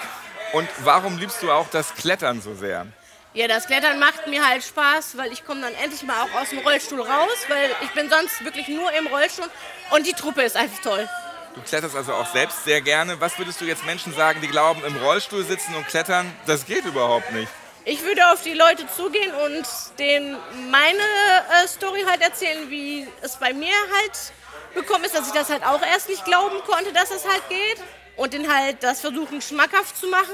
Und 0.52 0.67
warum 0.84 1.17
liebst 1.17 1.41
du 1.41 1.52
auch 1.52 1.69
das 1.69 1.93
Klettern 1.95 2.41
so 2.41 2.54
sehr? 2.54 2.86
Ja, 3.34 3.48
das 3.48 3.67
Klettern 3.67 4.00
macht 4.00 4.28
mir 4.28 4.45
halt 4.45 4.63
Spaß, 4.63 5.15
weil 5.15 5.32
ich 5.32 5.45
komme 5.45 5.62
dann 5.62 5.74
endlich 5.76 6.04
mal 6.04 6.24
auch 6.24 6.41
aus 6.41 6.50
dem 6.50 6.60
Rollstuhl 6.60 7.00
raus, 7.00 7.30
weil 7.48 7.69
ich 7.82 7.91
bin 7.91 8.10
sonst 8.10 8.43
wirklich 8.43 8.67
nur 8.67 8.91
im 8.93 9.08
Rollstuhl 9.08 9.48
und 9.91 10.06
die 10.06 10.13
Truppe 10.13 10.41
ist 10.41 10.58
einfach 10.58 10.82
toll. 10.82 11.08
Du 11.56 11.62
kletterst 11.62 11.96
also 11.96 12.14
auch 12.14 12.28
selbst 12.28 12.64
sehr 12.64 12.82
gerne. 12.82 13.20
Was 13.20 13.38
würdest 13.38 13.60
du 13.60 13.66
jetzt 13.66 13.86
Menschen 13.86 14.14
sagen, 14.14 14.40
die 14.42 14.48
glauben, 14.48 14.84
im 14.86 14.96
Rollstuhl 14.98 15.44
sitzen 15.44 15.76
und 15.76 15.88
klettern, 15.88 16.32
das 16.46 16.66
geht 16.66 16.86
überhaupt 16.86 17.32
nicht? 17.32 17.50
Ich 17.86 18.04
würde 18.04 18.32
auf 18.32 18.44
die 18.44 18.54
Leute 18.54 18.86
zugehen 18.96 19.34
und 19.46 19.66
denen 19.98 20.38
meine 20.70 21.00
äh, 21.00 21.68
Story 21.68 22.04
halt 22.08 22.22
erzählen, 22.22 22.70
wie 22.70 23.08
es 23.22 23.38
bei 23.38 23.54
mir 23.54 23.74
halt 23.96 24.34
bekommen 24.76 25.06
ist, 25.06 25.16
dass 25.16 25.28
ich 25.28 25.34
das 25.34 25.50
halt 25.50 25.66
auch 25.66 25.82
erst 25.82 26.10
nicht 26.10 26.24
glauben 26.26 26.58
konnte, 26.68 26.94
dass 26.94 27.10
es 27.10 27.28
halt 27.28 27.42
geht. 27.50 27.78
Und 28.19 28.34
den 28.34 28.53
halt 28.53 28.84
das 28.84 28.99
versuchen 28.99 29.41
schmackhaft 29.41 29.97
zu 29.97 30.08
machen 30.08 30.34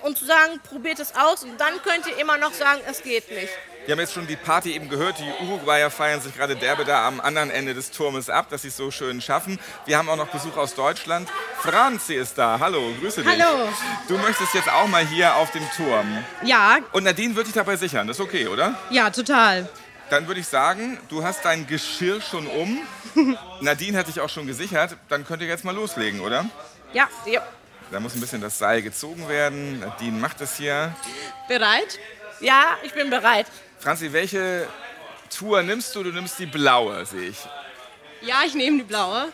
und 0.00 0.16
zu 0.16 0.24
sagen, 0.24 0.58
probiert 0.66 0.98
es 1.00 1.14
aus 1.14 1.44
und 1.44 1.60
dann 1.60 1.74
könnt 1.82 2.06
ihr 2.06 2.18
immer 2.18 2.38
noch 2.38 2.54
sagen, 2.54 2.80
es 2.88 3.02
geht 3.02 3.30
nicht. 3.30 3.50
Wir 3.84 3.92
haben 3.92 4.00
jetzt 4.00 4.14
schon 4.14 4.26
die 4.26 4.36
Party 4.36 4.74
eben 4.74 4.88
gehört. 4.88 5.18
Die 5.18 5.44
Uruguayer 5.44 5.90
feiern 5.90 6.22
sich 6.22 6.34
gerade 6.34 6.56
derbe 6.56 6.86
da 6.86 7.06
am 7.06 7.20
anderen 7.20 7.50
Ende 7.50 7.74
des 7.74 7.90
Turmes 7.90 8.30
ab, 8.30 8.48
dass 8.48 8.62
sie 8.62 8.68
es 8.68 8.76
so 8.78 8.90
schön 8.90 9.20
schaffen. 9.20 9.60
Wir 9.84 9.98
haben 9.98 10.08
auch 10.08 10.16
noch 10.16 10.28
Besuch 10.28 10.56
aus 10.56 10.74
Deutschland. 10.74 11.28
Franzi 11.58 12.14
ist 12.14 12.38
da. 12.38 12.58
Hallo, 12.58 12.82
grüße 13.00 13.22
dich. 13.22 13.30
Hallo. 13.30 13.68
Du 14.08 14.16
möchtest 14.16 14.54
jetzt 14.54 14.70
auch 14.72 14.88
mal 14.88 15.06
hier 15.06 15.36
auf 15.36 15.50
dem 15.50 15.70
Turm. 15.76 16.24
Ja, 16.42 16.78
Und 16.92 17.04
Nadine 17.04 17.36
wird 17.36 17.48
dich 17.48 17.54
dabei 17.54 17.76
sichern. 17.76 18.06
Das 18.06 18.16
ist 18.18 18.24
okay, 18.24 18.48
oder? 18.48 18.74
ja, 18.88 19.10
total. 19.10 19.68
Dann 20.08 20.26
würde 20.26 20.40
ich 20.40 20.48
sagen, 20.48 20.98
du 21.08 21.22
hast 21.22 21.44
dein 21.44 21.66
Geschirr 21.66 22.20
schon 22.22 22.46
um. 22.46 22.80
Nadine 23.60 23.98
hat 23.98 24.08
dich 24.08 24.20
auch 24.20 24.28
schon 24.30 24.46
gesichert. 24.46 24.96
Dann 25.10 25.26
könnt 25.26 25.42
ihr 25.42 25.48
jetzt 25.48 25.64
mal 25.64 25.74
loslegen, 25.74 26.20
oder? 26.20 26.46
Ja, 26.92 27.08
ja. 27.26 27.42
Da 27.90 28.00
muss 28.00 28.14
ein 28.14 28.20
bisschen 28.20 28.40
das 28.40 28.58
Seil 28.58 28.82
gezogen 28.82 29.28
werden. 29.28 29.80
Nadine 29.80 30.18
macht 30.18 30.40
das 30.40 30.56
hier. 30.56 30.94
Bereit? 31.48 31.98
Ja, 32.40 32.76
ich 32.82 32.92
bin 32.92 33.10
bereit. 33.10 33.46
Franzi, 33.78 34.12
welche 34.12 34.66
Tour 35.30 35.62
nimmst 35.62 35.94
du? 35.94 36.02
Du 36.02 36.10
nimmst 36.10 36.38
die 36.38 36.46
blaue, 36.46 37.04
sehe 37.06 37.28
ich. 37.30 37.38
Ja, 38.22 38.42
ich 38.44 38.54
nehme 38.54 38.78
die 38.78 38.84
blaue. 38.84 39.28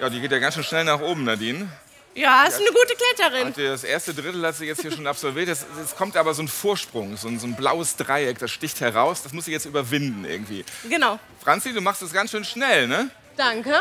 Ja, 0.00 0.08
die 0.08 0.20
geht 0.20 0.32
ja 0.32 0.38
ganz 0.38 0.54
schön 0.54 0.64
schnell 0.64 0.84
nach 0.84 1.00
oben, 1.00 1.24
Nadine. 1.24 1.68
Ja, 2.14 2.44
ist 2.44 2.56
eine 2.56 2.70
gute 2.70 2.94
Kletterin. 2.96 3.54
Das 3.56 3.84
erste 3.84 4.12
Drittel 4.12 4.44
hat 4.44 4.56
sie 4.56 4.66
jetzt 4.66 4.82
hier 4.82 4.90
schon 4.90 5.06
absolviert. 5.06 5.48
Jetzt, 5.48 5.66
jetzt 5.78 5.96
kommt 5.96 6.16
aber 6.16 6.34
so 6.34 6.42
ein 6.42 6.48
Vorsprung, 6.48 7.16
so 7.16 7.28
ein, 7.28 7.38
so 7.38 7.46
ein 7.46 7.54
blaues 7.54 7.96
Dreieck, 7.96 8.38
das 8.38 8.50
sticht 8.50 8.80
heraus. 8.80 9.22
Das 9.22 9.32
muss 9.32 9.44
sie 9.44 9.52
jetzt 9.52 9.66
überwinden 9.66 10.24
irgendwie. 10.24 10.64
Genau. 10.88 11.20
Franzi, 11.42 11.72
du 11.72 11.80
machst 11.80 12.02
das 12.02 12.12
ganz 12.12 12.30
schön 12.30 12.44
schnell, 12.44 12.88
ne? 12.88 13.10
Danke. 13.36 13.74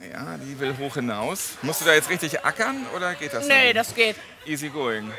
Ja, 0.00 0.36
die 0.36 0.58
will 0.60 0.76
hoch 0.78 0.94
hinaus. 0.94 1.52
Musst 1.62 1.80
du 1.80 1.84
da 1.86 1.94
jetzt 1.94 2.10
richtig 2.10 2.44
ackern 2.44 2.86
oder 2.94 3.14
geht 3.14 3.32
das? 3.32 3.46
Nee, 3.46 3.72
das 3.72 3.94
geht. 3.94 4.16
Easy 4.44 4.68
going. 4.68 5.12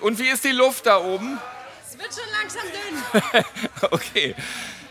Und 0.00 0.18
wie 0.18 0.28
ist 0.28 0.44
die 0.44 0.52
Luft 0.52 0.86
da 0.86 0.98
oben? 0.98 1.38
Es 1.86 1.98
wird 1.98 2.08
schon 2.14 2.30
langsam 2.40 2.62
dünn. 3.32 3.44
okay. 3.90 4.34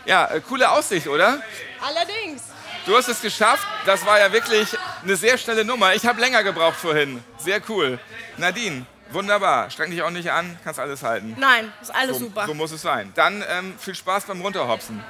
Ja, 0.04 0.26
äh, 0.26 0.40
coole 0.40 0.70
Aussicht, 0.70 1.06
oder? 1.08 1.42
Allerdings. 1.80 2.42
Du 2.86 2.96
hast 2.96 3.08
es 3.08 3.20
geschafft. 3.20 3.66
Das 3.86 4.06
war 4.06 4.18
ja 4.18 4.32
wirklich 4.32 4.68
eine 5.02 5.16
sehr 5.16 5.36
schnelle 5.36 5.64
Nummer. 5.64 5.94
Ich 5.94 6.06
habe 6.06 6.20
länger 6.20 6.42
gebraucht 6.42 6.76
vorhin. 6.76 7.22
Sehr 7.38 7.60
cool. 7.68 7.98
Nadine, 8.38 8.86
wunderbar. 9.10 9.68
Streng 9.70 9.90
dich 9.90 10.02
auch 10.02 10.10
nicht 10.10 10.30
an, 10.30 10.58
kannst 10.64 10.80
alles 10.80 11.02
halten. 11.02 11.36
Nein, 11.38 11.70
ist 11.82 11.94
alles 11.94 12.18
So, 12.18 12.24
super. 12.24 12.46
so 12.46 12.54
muss 12.54 12.70
es 12.70 12.80
sein. 12.82 13.12
Dann 13.14 13.44
ähm, 13.48 13.74
viel 13.78 13.94
Spaß 13.94 14.24
beim 14.24 14.40
Runterhopsen. 14.40 15.02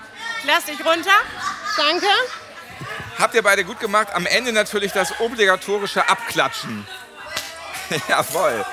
Lass 0.46 0.64
dich 0.64 0.78
runter. 0.84 1.10
Danke. 1.76 2.06
Habt 3.18 3.34
ihr 3.34 3.42
beide 3.42 3.64
gut 3.64 3.80
gemacht. 3.80 4.08
Am 4.14 4.26
Ende 4.26 4.52
natürlich 4.52 4.92
das 4.92 5.20
obligatorische 5.20 6.08
Abklatschen. 6.08 6.86
Jawohl. 8.08 8.64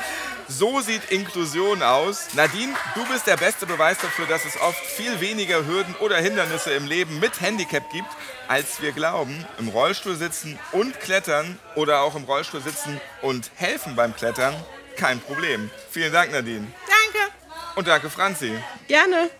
So 0.47 0.79
sieht 0.79 1.09
Inklusion 1.09 1.81
aus. 1.81 2.27
Nadine, 2.33 2.73
du 2.93 3.03
bist 3.07 3.25
der 3.25 3.37
beste 3.37 3.65
Beweis 3.65 3.97
dafür, 3.97 4.27
dass 4.27 4.45
es 4.45 4.61
oft 4.61 4.79
viel 4.85 5.19
weniger 5.19 5.65
Hürden 5.65 5.95
oder 5.95 6.17
Hindernisse 6.17 6.71
im 6.73 6.85
Leben 6.85 7.19
mit 7.19 7.41
Handicap 7.41 7.89
gibt, 7.91 8.09
als 8.47 8.79
wir 8.79 8.91
glauben. 8.91 9.45
Im 9.57 9.69
Rollstuhl 9.69 10.15
sitzen 10.15 10.59
und 10.71 10.99
klettern 10.99 11.57
oder 11.73 12.01
auch 12.01 12.15
im 12.15 12.25
Rollstuhl 12.25 12.61
sitzen 12.61 13.01
und 13.23 13.49
helfen 13.55 13.95
beim 13.95 14.15
Klettern, 14.15 14.53
kein 14.97 15.19
Problem. 15.19 15.71
Vielen 15.89 16.13
Dank, 16.13 16.31
Nadine. 16.31 16.67
Danke. 16.85 17.31
Und 17.75 17.87
danke, 17.87 18.11
Franzi. 18.11 18.51
Gerne. 18.87 19.31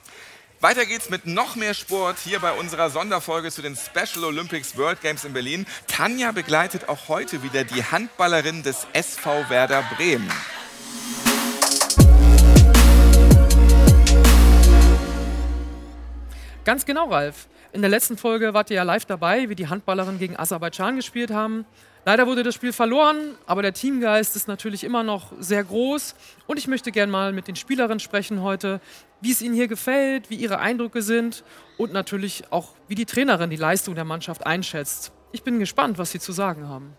Weiter 0.61 0.85
geht's 0.85 1.09
mit 1.09 1.25
noch 1.27 1.57
mehr 1.57 1.73
Sport 1.73 2.17
hier 2.17 2.39
bei 2.39 2.53
unserer 2.53 2.89
Sonderfolge 2.89 3.51
zu 3.51 3.61
den 3.61 3.75
Special 3.75 4.23
Olympics 4.23 4.77
World 4.77 5.01
Games 5.01 5.25
in 5.25 5.33
Berlin. 5.33 5.65
Tanja 5.87 6.31
begleitet 6.31 6.87
auch 6.87 7.09
heute 7.09 7.43
wieder 7.43 7.65
die 7.65 7.83
Handballerin 7.83 8.63
des 8.63 8.87
SV 8.93 9.49
Werder 9.49 9.83
Bremen. 9.95 10.31
Ganz 16.63 16.85
genau, 16.85 17.09
Ralf. 17.09 17.47
In 17.73 17.81
der 17.81 17.89
letzten 17.89 18.17
Folge 18.17 18.53
wart 18.53 18.69
ihr 18.69 18.77
ja 18.77 18.83
live 18.83 19.05
dabei, 19.05 19.49
wie 19.49 19.55
die 19.55 19.67
Handballerinnen 19.67 20.17
gegen 20.17 20.39
Aserbaidschan 20.39 20.95
gespielt 20.95 21.31
haben. 21.31 21.65
Leider 22.07 22.27
wurde 22.27 22.43
das 22.43 22.53
Spiel 22.53 22.71
verloren, 22.71 23.35
aber 23.47 23.63
der 23.63 23.73
Teamgeist 23.73 24.35
ist 24.35 24.47
natürlich 24.47 24.83
immer 24.83 25.01
noch 25.01 25.31
sehr 25.39 25.63
groß. 25.63 26.13
Und 26.45 26.57
ich 26.57 26.67
möchte 26.67 26.91
gerne 26.91 27.11
mal 27.11 27.33
mit 27.33 27.47
den 27.47 27.55
Spielerinnen 27.55 27.99
sprechen 27.99 28.43
heute, 28.43 28.79
wie 29.21 29.31
es 29.31 29.41
ihnen 29.41 29.55
hier 29.55 29.67
gefällt, 29.67 30.29
wie 30.29 30.35
ihre 30.35 30.59
Eindrücke 30.59 31.01
sind 31.01 31.43
und 31.79 31.93
natürlich 31.93 32.43
auch, 32.51 32.73
wie 32.87 32.93
die 32.93 33.07
Trainerin 33.07 33.49
die 33.49 33.55
Leistung 33.55 33.95
der 33.95 34.05
Mannschaft 34.05 34.45
einschätzt. 34.45 35.13
Ich 35.31 35.41
bin 35.41 35.57
gespannt, 35.57 35.97
was 35.97 36.11
sie 36.11 36.19
zu 36.19 36.31
sagen 36.31 36.69
haben. 36.69 36.93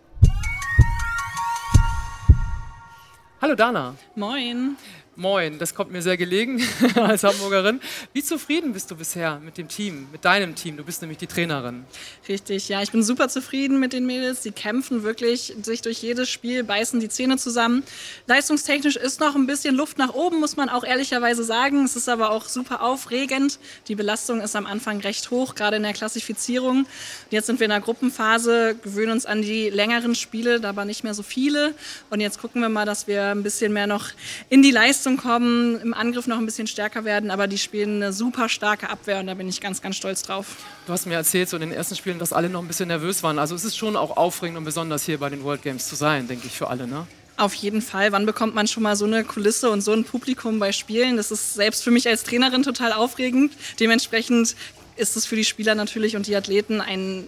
Hallo 3.41 3.55
Dana. 3.55 3.95
Moin. 4.17 4.77
Moin, 5.19 5.59
das 5.59 5.75
kommt 5.75 5.91
mir 5.93 6.03
sehr 6.03 6.19
gelegen 6.19 6.63
als 6.95 7.25
Hamburgerin. 7.25 7.81
Wie 8.13 8.23
zufrieden 8.23 8.75
bist 8.75 8.91
du 8.91 8.97
bisher 8.97 9.41
mit 9.43 9.57
dem 9.57 9.67
Team, 9.67 10.09
mit 10.13 10.27
deinem 10.27 10.55
Team? 10.55 10.77
Du 10.77 10.85
bist 10.85 11.01
nämlich 11.01 11.17
die 11.17 11.27
Trainerin. 11.27 11.87
Richtig, 12.29 12.69
ja, 12.69 12.83
ich 12.83 12.93
bin 12.93 13.03
super 13.03 13.31
zufrieden 13.31 13.81
mit 13.81 13.95
den 13.95 14.05
Mädels. 14.05 14.43
Die 14.43 14.51
kämpfen 14.51 15.05
wirklich 15.05 15.55
sich 15.63 15.81
durch 15.81 16.03
jedes 16.03 16.29
Spiel, 16.29 16.65
beißen 16.65 17.01
die 17.01 17.09
Zähne 17.09 17.39
zusammen. 17.39 17.83
Leistungstechnisch 18.27 18.97
ist 18.97 19.19
noch 19.19 19.35
ein 19.35 19.47
bisschen 19.47 19.75
Luft 19.75 19.97
nach 19.97 20.13
oben, 20.13 20.39
muss 20.39 20.57
man 20.57 20.69
auch 20.69 20.85
ehrlicherweise 20.85 21.45
sagen. 21.45 21.87
Es 21.87 21.97
ist 21.97 22.11
aber 22.11 22.31
auch 22.31 22.45
super 22.45 22.83
aufregend. 22.83 23.59
Die 23.89 23.95
Belastung 23.95 24.43
ist 24.43 24.55
am 24.55 24.67
Anfang 24.67 25.01
recht 25.01 25.31
hoch, 25.31 25.55
gerade 25.55 25.79
in 25.79 25.83
der 25.83 25.95
Klassifizierung. 25.95 26.85
Jetzt 27.31 27.47
sind 27.47 27.59
wir 27.59 27.65
in 27.65 27.71
der 27.71 27.81
Gruppenphase, 27.81 28.77
gewöhnen 28.83 29.13
uns 29.13 29.25
an 29.25 29.41
die 29.41 29.71
längeren 29.71 30.15
Spiele, 30.15 30.61
aber 30.63 30.85
nicht 30.85 31.05
mehr 31.05 31.15
so 31.15 31.23
viele. 31.23 31.73
Und 32.11 32.21
jetzt 32.21 32.39
gucken 32.39 32.61
wir 32.61 32.69
mal, 32.69 32.85
dass 32.85 33.07
wir 33.07 33.29
ein 33.29 33.43
bisschen 33.43 33.73
mehr 33.73 33.87
noch 33.87 34.11
in 34.51 34.63
die 34.63 34.73
Leistung 34.73 35.06
kommen, 35.15 35.81
im 35.81 35.95
Angriff 35.95 36.27
noch 36.27 36.39
ein 36.39 36.47
bisschen 36.47 36.67
stärker 36.67 37.05
werden. 37.05 37.31
Aber 37.31 37.47
die 37.47 37.59
spielen 37.59 38.03
eine 38.03 38.13
super 38.13 38.49
starke 38.49 38.91
Abwehr 38.91 39.21
und 39.21 39.29
da 39.29 39.35
bin 39.35 39.49
ich 39.49 39.61
ganz, 39.61 39.81
ganz 39.81 39.97
stolz 39.97 40.23
drauf. 40.23 40.57
Du 40.87 40.93
hast 40.93 41.07
mir 41.07 41.15
erzählt, 41.15 41.49
so 41.49 41.57
in 41.57 41.61
den 41.61 41.73
ersten 41.73 41.95
Spielen, 41.95 42.19
dass 42.19 42.33
alle 42.33 42.49
noch 42.49 42.61
ein 42.61 42.67
bisschen 42.67 42.89
nervös 42.89 43.23
waren. 43.23 43.39
Also 43.39 43.55
es 43.55 43.65
ist 43.65 43.77
schon 43.77 43.95
auch 43.95 44.17
aufregend 44.17 44.59
und 44.59 44.65
besonders 44.65 45.05
hier 45.05 45.19
bei 45.19 45.31
den 45.31 45.45
World 45.45 45.63
Games 45.63 45.87
zu 45.87 45.95
sein, 45.95 46.27
denke 46.27 46.49
ich, 46.49 46.55
für 46.55 46.69
alle, 46.69 46.89
ne? 46.89 47.07
Auf 47.39 47.55
jeden 47.55 47.83
Fall. 47.83 48.13
Wann 48.13 48.25
bekommt 48.27 48.55
man 48.55 48.67
schon 48.67 48.83
mal 48.83 48.97
so 48.97 49.05
eine 49.05 49.23
Kulisse 49.23 49.71
und 49.71 49.83
so 49.83 49.93
ein 49.93 50.05
Publikum 50.05 50.59
bei 50.59 50.73
Spielen? 50.73 51.19
Das 51.19 51.31
ist 51.31 51.55
selbst 51.55 51.85
für 51.85 51.91
mich 51.91 52.09
als 52.09 52.25
Trainerin 52.25 52.63
total 52.63 52.93
aufregend. 52.93 53.53
Dementsprechend 53.79 54.57
ist 54.97 55.17
es 55.17 55.27
für 55.27 55.37
die 55.37 55.45
Spieler 55.45 55.75
natürlich 55.75 56.17
und 56.17 56.27
die 56.27 56.35
Athleten 56.35 56.81
ein 56.81 57.25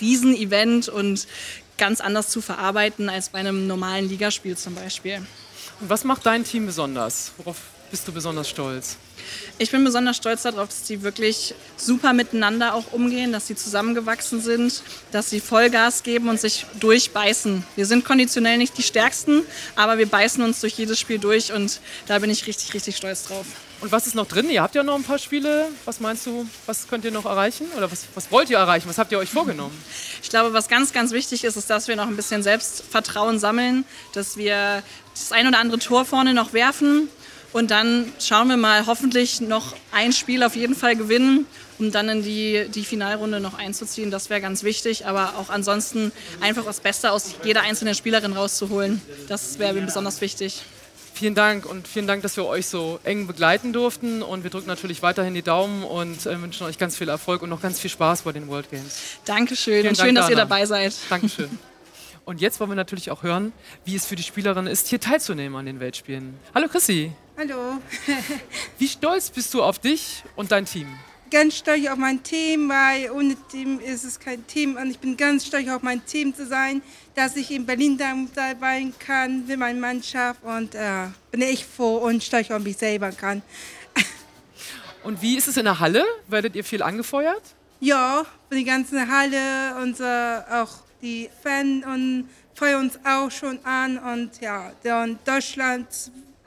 Riesenevent 0.00 0.88
und 0.88 1.28
ganz 1.78 2.00
anders 2.00 2.28
zu 2.28 2.40
verarbeiten 2.40 3.08
als 3.08 3.28
bei 3.28 3.38
einem 3.38 3.66
normalen 3.66 4.08
Ligaspiel 4.08 4.56
zum 4.56 4.74
Beispiel. 4.74 5.22
Und 5.80 5.90
was 5.90 6.04
macht 6.04 6.26
dein 6.26 6.44
Team 6.44 6.66
besonders? 6.66 7.32
Worauf 7.38 7.58
bist 7.92 8.08
du 8.08 8.12
besonders 8.12 8.48
stolz? 8.48 8.96
Ich 9.58 9.70
bin 9.70 9.84
besonders 9.84 10.16
stolz 10.16 10.42
darauf, 10.42 10.68
dass 10.68 10.84
die 10.84 11.02
wirklich 11.02 11.54
super 11.76 12.14
miteinander 12.14 12.74
auch 12.74 12.90
umgehen, 12.92 13.32
dass 13.32 13.46
sie 13.46 13.54
zusammengewachsen 13.54 14.40
sind, 14.40 14.82
dass 15.12 15.28
sie 15.28 15.40
Vollgas 15.40 16.02
geben 16.02 16.30
und 16.30 16.40
sich 16.40 16.64
durchbeißen. 16.80 17.62
Wir 17.76 17.84
sind 17.84 18.06
konditionell 18.06 18.56
nicht 18.56 18.78
die 18.78 18.82
Stärksten, 18.82 19.42
aber 19.76 19.98
wir 19.98 20.08
beißen 20.08 20.42
uns 20.42 20.62
durch 20.62 20.72
jedes 20.72 20.98
Spiel 20.98 21.18
durch 21.18 21.52
und 21.52 21.80
da 22.06 22.18
bin 22.18 22.30
ich 22.30 22.46
richtig, 22.46 22.72
richtig 22.72 22.96
stolz 22.96 23.24
drauf. 23.24 23.44
Und 23.82 23.92
was 23.92 24.06
ist 24.06 24.14
noch 24.14 24.26
drin? 24.26 24.48
Ihr 24.48 24.62
habt 24.62 24.74
ja 24.74 24.82
noch 24.82 24.94
ein 24.94 25.02
paar 25.02 25.18
Spiele. 25.18 25.68
Was 25.84 26.00
meinst 26.00 26.24
du, 26.24 26.48
was 26.64 26.88
könnt 26.88 27.04
ihr 27.04 27.10
noch 27.10 27.26
erreichen? 27.26 27.66
Oder 27.76 27.92
was, 27.92 28.06
was 28.14 28.30
wollt 28.30 28.48
ihr 28.48 28.56
erreichen? 28.56 28.88
Was 28.88 28.96
habt 28.96 29.12
ihr 29.12 29.18
euch 29.18 29.28
vorgenommen? 29.28 29.76
Ich 30.22 30.30
glaube, 30.30 30.54
was 30.54 30.68
ganz, 30.68 30.94
ganz 30.94 31.12
wichtig 31.12 31.44
ist, 31.44 31.56
ist, 31.56 31.68
dass 31.68 31.88
wir 31.88 31.96
noch 31.96 32.06
ein 32.06 32.16
bisschen 32.16 32.42
Selbstvertrauen 32.42 33.38
sammeln, 33.38 33.84
dass 34.14 34.38
wir 34.38 34.82
das 35.12 35.32
ein 35.32 35.46
oder 35.46 35.58
andere 35.58 35.78
Tor 35.78 36.06
vorne 36.06 36.32
noch 36.32 36.54
werfen 36.54 37.10
und 37.52 37.70
dann 37.70 38.12
schauen 38.18 38.48
wir 38.48 38.56
mal, 38.56 38.86
hoffentlich 38.86 39.40
noch 39.40 39.74
ein 39.92 40.12
Spiel 40.12 40.42
auf 40.42 40.56
jeden 40.56 40.74
Fall 40.74 40.96
gewinnen, 40.96 41.46
um 41.78 41.90
dann 41.92 42.08
in 42.08 42.22
die, 42.22 42.66
die 42.74 42.84
Finalrunde 42.84 43.40
noch 43.40 43.58
einzuziehen. 43.58 44.10
Das 44.10 44.30
wäre 44.30 44.40
ganz 44.40 44.62
wichtig, 44.62 45.06
aber 45.06 45.34
auch 45.38 45.50
ansonsten 45.50 46.12
einfach 46.40 46.64
das 46.64 46.80
Beste 46.80 47.10
aus 47.12 47.34
jeder 47.44 47.62
einzelnen 47.62 47.94
Spielerin 47.94 48.32
rauszuholen. 48.32 49.00
Das 49.28 49.58
wäre 49.58 49.74
mir 49.74 49.82
besonders 49.82 50.20
wichtig. 50.20 50.62
Vielen 51.14 51.34
Dank 51.34 51.66
und 51.66 51.86
vielen 51.86 52.06
Dank, 52.06 52.22
dass 52.22 52.36
wir 52.36 52.46
euch 52.46 52.66
so 52.66 52.98
eng 53.04 53.26
begleiten 53.26 53.72
durften. 53.72 54.22
Und 54.22 54.44
wir 54.44 54.50
drücken 54.50 54.68
natürlich 54.68 55.02
weiterhin 55.02 55.34
die 55.34 55.42
Daumen 55.42 55.84
und 55.84 56.24
äh, 56.24 56.40
wünschen 56.40 56.66
euch 56.66 56.78
ganz 56.78 56.96
viel 56.96 57.08
Erfolg 57.08 57.42
und 57.42 57.50
noch 57.50 57.60
ganz 57.60 57.78
viel 57.78 57.90
Spaß 57.90 58.22
bei 58.22 58.32
den 58.32 58.48
World 58.48 58.70
Games. 58.70 58.96
Dankeschön 59.26 59.74
Vielen 59.74 59.88
und 59.88 59.98
Dank, 59.98 60.08
schön, 60.08 60.14
dass 60.14 60.30
ihr 60.30 60.36
Dana. 60.36 60.48
dabei 60.48 60.66
seid. 60.66 60.94
Dankeschön. 61.10 61.50
Und 62.24 62.40
jetzt 62.40 62.60
wollen 62.60 62.70
wir 62.70 62.76
natürlich 62.76 63.10
auch 63.10 63.22
hören, 63.22 63.52
wie 63.84 63.94
es 63.94 64.06
für 64.06 64.16
die 64.16 64.22
Spielerin 64.22 64.66
ist, 64.66 64.88
hier 64.88 65.00
teilzunehmen 65.00 65.58
an 65.58 65.66
den 65.66 65.80
Weltspielen. 65.80 66.34
Hallo 66.54 66.68
Chrissy, 66.68 67.12
Hallo. 67.36 67.80
wie 68.78 68.88
stolz 68.88 69.30
bist 69.30 69.54
du 69.54 69.62
auf 69.62 69.78
dich 69.78 70.22
und 70.36 70.52
dein 70.52 70.66
Team? 70.66 70.86
Ganz 71.30 71.56
stolz 71.56 71.88
auf 71.88 71.96
mein 71.96 72.22
Team, 72.22 72.68
weil 72.68 73.10
ohne 73.10 73.36
Team 73.50 73.80
ist 73.80 74.04
es 74.04 74.20
kein 74.20 74.46
Team. 74.46 74.76
Und 74.76 74.90
ich 74.90 74.98
bin 74.98 75.16
ganz 75.16 75.46
stolz 75.46 75.66
auf 75.70 75.82
mein 75.82 76.04
Team 76.04 76.34
zu 76.34 76.46
sein, 76.46 76.82
dass 77.14 77.34
ich 77.36 77.50
in 77.50 77.64
Berlin 77.64 77.96
dabei 77.96 78.54
sein 78.60 78.92
kann 78.98 79.46
mit 79.46 79.58
meiner 79.58 79.80
Mannschaft. 79.80 80.42
Und 80.44 80.74
äh, 80.74 81.06
bin 81.30 81.40
echt 81.40 81.64
froh 81.64 81.96
und 81.96 82.22
stolz 82.22 82.50
auf 82.50 82.62
mich 82.62 82.76
selber 82.76 83.10
kann. 83.12 83.42
Und 85.04 85.20
wie 85.20 85.36
ist 85.36 85.48
es 85.48 85.56
in 85.56 85.64
der 85.64 85.80
Halle? 85.80 86.04
Werdet 86.28 86.54
ihr 86.54 86.62
viel 86.62 86.80
angefeuert? 86.80 87.42
Ja, 87.80 88.24
die 88.52 88.62
ganze 88.62 89.08
Halle 89.08 89.82
und 89.82 89.98
äh, 89.98 90.38
auch 90.52 90.70
die 91.02 91.28
Fans 91.42 91.84
und 91.84 92.28
feuern 92.54 92.82
uns 92.82 93.00
auch 93.04 93.28
schon 93.28 93.58
an. 93.64 93.98
Und 93.98 94.40
ja, 94.40 94.70
und 95.02 95.18
Deutschland 95.26 95.88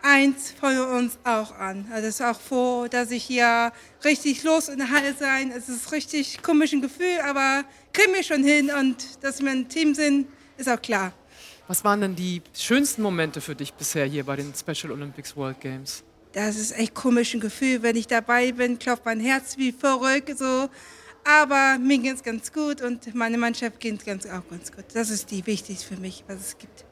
1 0.05 0.51
feuert 0.51 0.91
uns 0.91 1.17
auch 1.23 1.57
an. 1.57 1.87
Also 1.91 2.03
ich 2.03 2.09
ist 2.09 2.21
auch 2.21 2.39
froh, 2.39 2.87
dass 2.87 3.09
ich 3.09 3.23
hier 3.23 3.71
richtig 4.03 4.43
los 4.43 4.67
in 4.69 4.77
der 4.77 4.91
Halle 4.91 5.15
sein. 5.15 5.51
Es 5.51 5.67
ist 5.67 5.91
richtig 5.91 6.43
komisches 6.43 6.79
Gefühl, 6.79 7.19
aber 7.23 7.63
kriegen 7.91 8.13
wir 8.13 8.21
schon 8.21 8.43
hin. 8.43 8.69
Und 8.69 9.23
dass 9.23 9.41
wir 9.41 9.49
ein 9.49 9.67
Team 9.67 9.95
sind, 9.95 10.27
ist 10.57 10.69
auch 10.69 10.81
klar. 10.81 11.11
Was 11.67 11.83
waren 11.83 12.01
denn 12.01 12.15
die 12.15 12.43
schönsten 12.53 13.01
Momente 13.01 13.41
für 13.41 13.55
dich 13.55 13.73
bisher 13.73 14.05
hier 14.05 14.23
bei 14.23 14.35
den 14.35 14.53
Special 14.53 14.91
Olympics 14.91 15.35
World 15.35 15.59
Games? 15.59 16.03
Das 16.33 16.55
ist 16.55 16.77
echt 16.77 16.93
komisches 16.93 17.41
Gefühl, 17.41 17.81
wenn 17.81 17.95
ich 17.95 18.05
dabei 18.05 18.51
bin, 18.51 18.77
klopft 18.77 19.05
mein 19.05 19.19
Herz 19.19 19.57
wie 19.57 19.71
verrückt 19.71 20.37
so. 20.37 20.69
Aber 21.23 21.79
mir 21.79 21.97
geht 21.97 22.17
es 22.17 22.23
ganz 22.23 22.53
gut 22.53 22.83
und 22.83 23.15
meine 23.15 23.39
Mannschaft 23.39 23.79
geht 23.79 24.05
ganz, 24.05 24.27
auch 24.27 24.47
ganz 24.47 24.71
gut. 24.71 24.85
Das 24.93 25.09
ist 25.09 25.31
die 25.31 25.43
wichtigste 25.47 25.95
für 25.95 25.99
mich, 25.99 26.23
was 26.27 26.39
es 26.39 26.57
gibt. 26.59 26.85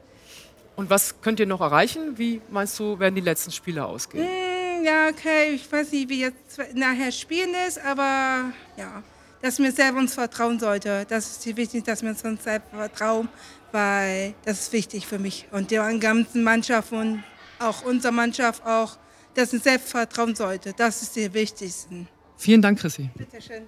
Und 0.76 0.90
was 0.90 1.20
könnt 1.20 1.40
ihr 1.40 1.46
noch 1.46 1.60
erreichen? 1.60 2.18
Wie 2.18 2.40
meinst 2.50 2.78
du, 2.78 2.98
werden 2.98 3.14
die 3.14 3.20
letzten 3.20 3.52
Spiele 3.52 3.84
ausgehen? 3.84 4.26
Hm, 4.26 4.84
ja, 4.84 5.08
okay, 5.08 5.52
ich 5.54 5.70
weiß 5.70 5.92
nicht, 5.92 6.08
wie 6.08 6.20
jetzt 6.20 6.58
nachher 6.74 7.12
spielen 7.12 7.54
ist, 7.66 7.78
aber 7.84 8.52
ja, 8.76 9.02
dass 9.40 9.58
wir 9.58 9.70
selber 9.70 9.98
uns 9.98 10.14
vertrauen 10.14 10.58
sollte. 10.58 11.06
Das 11.08 11.30
ist 11.30 11.56
wichtig, 11.56 11.84
dass 11.84 12.02
wir 12.02 12.10
uns 12.10 12.22
selbst 12.22 12.70
vertrauen, 12.70 13.28
weil 13.72 14.34
das 14.44 14.62
ist 14.62 14.72
wichtig 14.72 15.06
für 15.06 15.18
mich 15.18 15.46
und 15.52 15.70
die 15.70 15.76
ganzen 15.76 16.42
Mannschaft 16.42 16.92
und 16.92 17.22
auch 17.58 17.84
unsere 17.84 18.12
Mannschaft 18.12 18.64
auch, 18.66 18.96
dass 19.34 19.52
wir 19.52 19.60
selbst 19.60 19.90
vertrauen 19.90 20.34
sollte. 20.34 20.72
Das 20.76 21.02
ist 21.02 21.14
die 21.14 21.32
wichtigsten. 21.32 22.08
Vielen 22.36 22.62
Dank, 22.62 22.80
Chrissy. 22.80 23.10
Bitte 23.14 23.40
schön. 23.40 23.66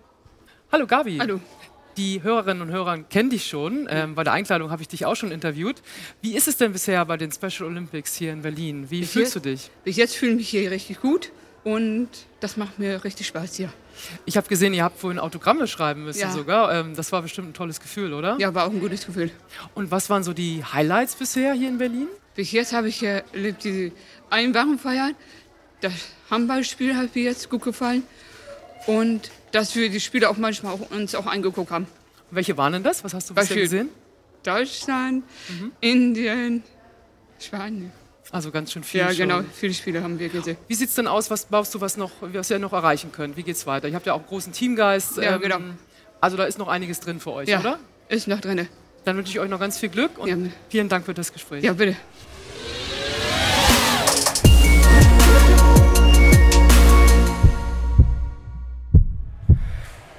Hallo 0.72 0.86
Gabi. 0.86 1.18
Hallo. 1.18 1.40
Die 1.96 2.22
Hörerinnen 2.22 2.62
und 2.62 2.70
Hörer 2.70 2.98
kennen 2.98 3.30
dich 3.30 3.46
schon. 3.46 3.86
Ähm, 3.90 4.14
bei 4.14 4.22
der 4.24 4.34
Einkleidung 4.34 4.70
habe 4.70 4.82
ich 4.82 4.88
dich 4.88 5.06
auch 5.06 5.14
schon 5.16 5.30
interviewt. 5.30 5.76
Wie 6.20 6.36
ist 6.36 6.46
es 6.46 6.56
denn 6.58 6.72
bisher 6.72 7.04
bei 7.06 7.16
den 7.16 7.32
Special 7.32 7.64
Olympics 7.70 8.14
hier 8.16 8.32
in 8.32 8.42
Berlin? 8.42 8.90
Wie 8.90 9.00
Bis 9.00 9.12
fühlst 9.12 9.34
jetzt- 9.34 9.44
du 9.46 9.50
dich? 9.50 9.70
Bis 9.84 9.96
jetzt 9.96 10.14
fühle 10.16 10.32
ich 10.32 10.36
mich 10.38 10.48
hier 10.50 10.70
richtig 10.70 11.00
gut 11.00 11.32
Und 11.64 12.08
das 12.38 12.56
macht 12.56 12.78
mir 12.78 13.02
richtig 13.02 13.26
Spaß 13.26 13.56
hier. 13.56 13.72
Ich 14.24 14.36
habe 14.36 14.46
gesehen, 14.46 14.72
ihr 14.72 14.84
habt 14.84 15.00
vorhin 15.00 15.18
Autogramme 15.18 15.66
schreiben 15.66 16.04
müssen 16.04 16.20
Ja. 16.20 16.30
sogar. 16.30 16.72
Ähm, 16.72 16.94
das 16.94 17.10
war 17.10 17.22
bestimmt 17.22 17.48
ein 17.48 17.54
tolles 17.54 17.80
Gefühl, 17.80 18.12
oder? 18.14 18.36
Ja, 18.38 18.54
war 18.54 18.66
auch 18.66 18.70
ein 18.70 18.78
gutes 18.78 19.04
Gefühl. 19.04 19.32
Und 19.74 19.90
was 19.90 20.08
waren 20.08 20.22
so 20.22 20.32
die 20.32 20.62
Highlights 20.64 21.16
bisher 21.16 21.54
hier 21.54 21.68
in 21.68 21.78
Berlin? 21.78 22.06
Bis 22.36 22.52
jetzt 22.52 22.72
habe 22.72 22.88
ich 22.88 23.02
erlebt 23.02 23.64
die 23.64 23.90
Einwachenfeiern. 24.30 25.16
Das 25.80 25.92
Handballspiel 26.30 26.94
hat 26.96 27.16
mir 27.16 27.24
jetzt 27.24 27.50
gut 27.50 27.62
gefallen. 27.62 28.04
Und 28.86 29.32
dass 29.56 29.74
wir 29.74 29.88
die 29.90 30.00
Spiele 30.00 30.28
auch 30.30 30.36
manchmal 30.36 30.74
auch, 30.74 30.90
uns 30.90 31.14
auch 31.14 31.26
angeguckt 31.26 31.70
haben. 31.70 31.86
Welche 32.30 32.56
waren 32.56 32.72
denn 32.74 32.82
das? 32.82 33.02
Was 33.04 33.14
hast 33.14 33.30
du 33.30 33.34
bisher 33.34 33.56
gesehen? 33.56 33.88
Deutschland, 34.42 35.24
Indien, 35.80 36.62
Spanien. 37.40 37.90
Also 38.32 38.50
ganz 38.50 38.72
schön 38.72 38.82
viel 38.82 39.00
Ja, 39.00 39.08
schon. 39.08 39.16
genau. 39.28 39.40
Viele 39.54 39.72
Spiele 39.74 40.02
haben 40.02 40.18
wir 40.18 40.28
gesehen. 40.28 40.56
Wie 40.66 40.74
sieht 40.74 40.88
es 40.88 40.94
denn 40.96 41.06
aus? 41.06 41.30
Was 41.30 41.44
baust 41.46 41.74
du, 41.74 41.80
was, 41.80 41.96
noch, 41.96 42.10
was 42.20 42.50
ihr 42.50 42.58
noch 42.58 42.72
erreichen 42.72 43.12
könnt? 43.12 43.36
Wie 43.36 43.42
geht's 43.44 43.66
weiter? 43.66 43.86
Ihr 43.88 43.94
habt 43.94 44.06
ja 44.06 44.14
auch 44.14 44.26
großen 44.26 44.52
Teamgeist. 44.52 45.16
Ja, 45.18 45.36
genau. 45.36 45.58
Also 46.20 46.36
da 46.36 46.44
ist 46.44 46.58
noch 46.58 46.68
einiges 46.68 46.98
drin 47.00 47.20
für 47.20 47.32
euch, 47.32 47.48
Ja, 47.48 47.60
oder? 47.60 47.78
ist 48.08 48.26
noch 48.26 48.40
drin. 48.40 48.68
Dann 49.04 49.16
wünsche 49.16 49.30
ich 49.30 49.38
euch 49.38 49.48
noch 49.48 49.60
ganz 49.60 49.78
viel 49.78 49.88
Glück 49.90 50.18
und 50.18 50.50
vielen 50.68 50.88
Dank 50.88 51.06
für 51.06 51.14
das 51.14 51.32
Gespräch. 51.32 51.62
Ja, 51.62 51.72
bitte. 51.72 51.96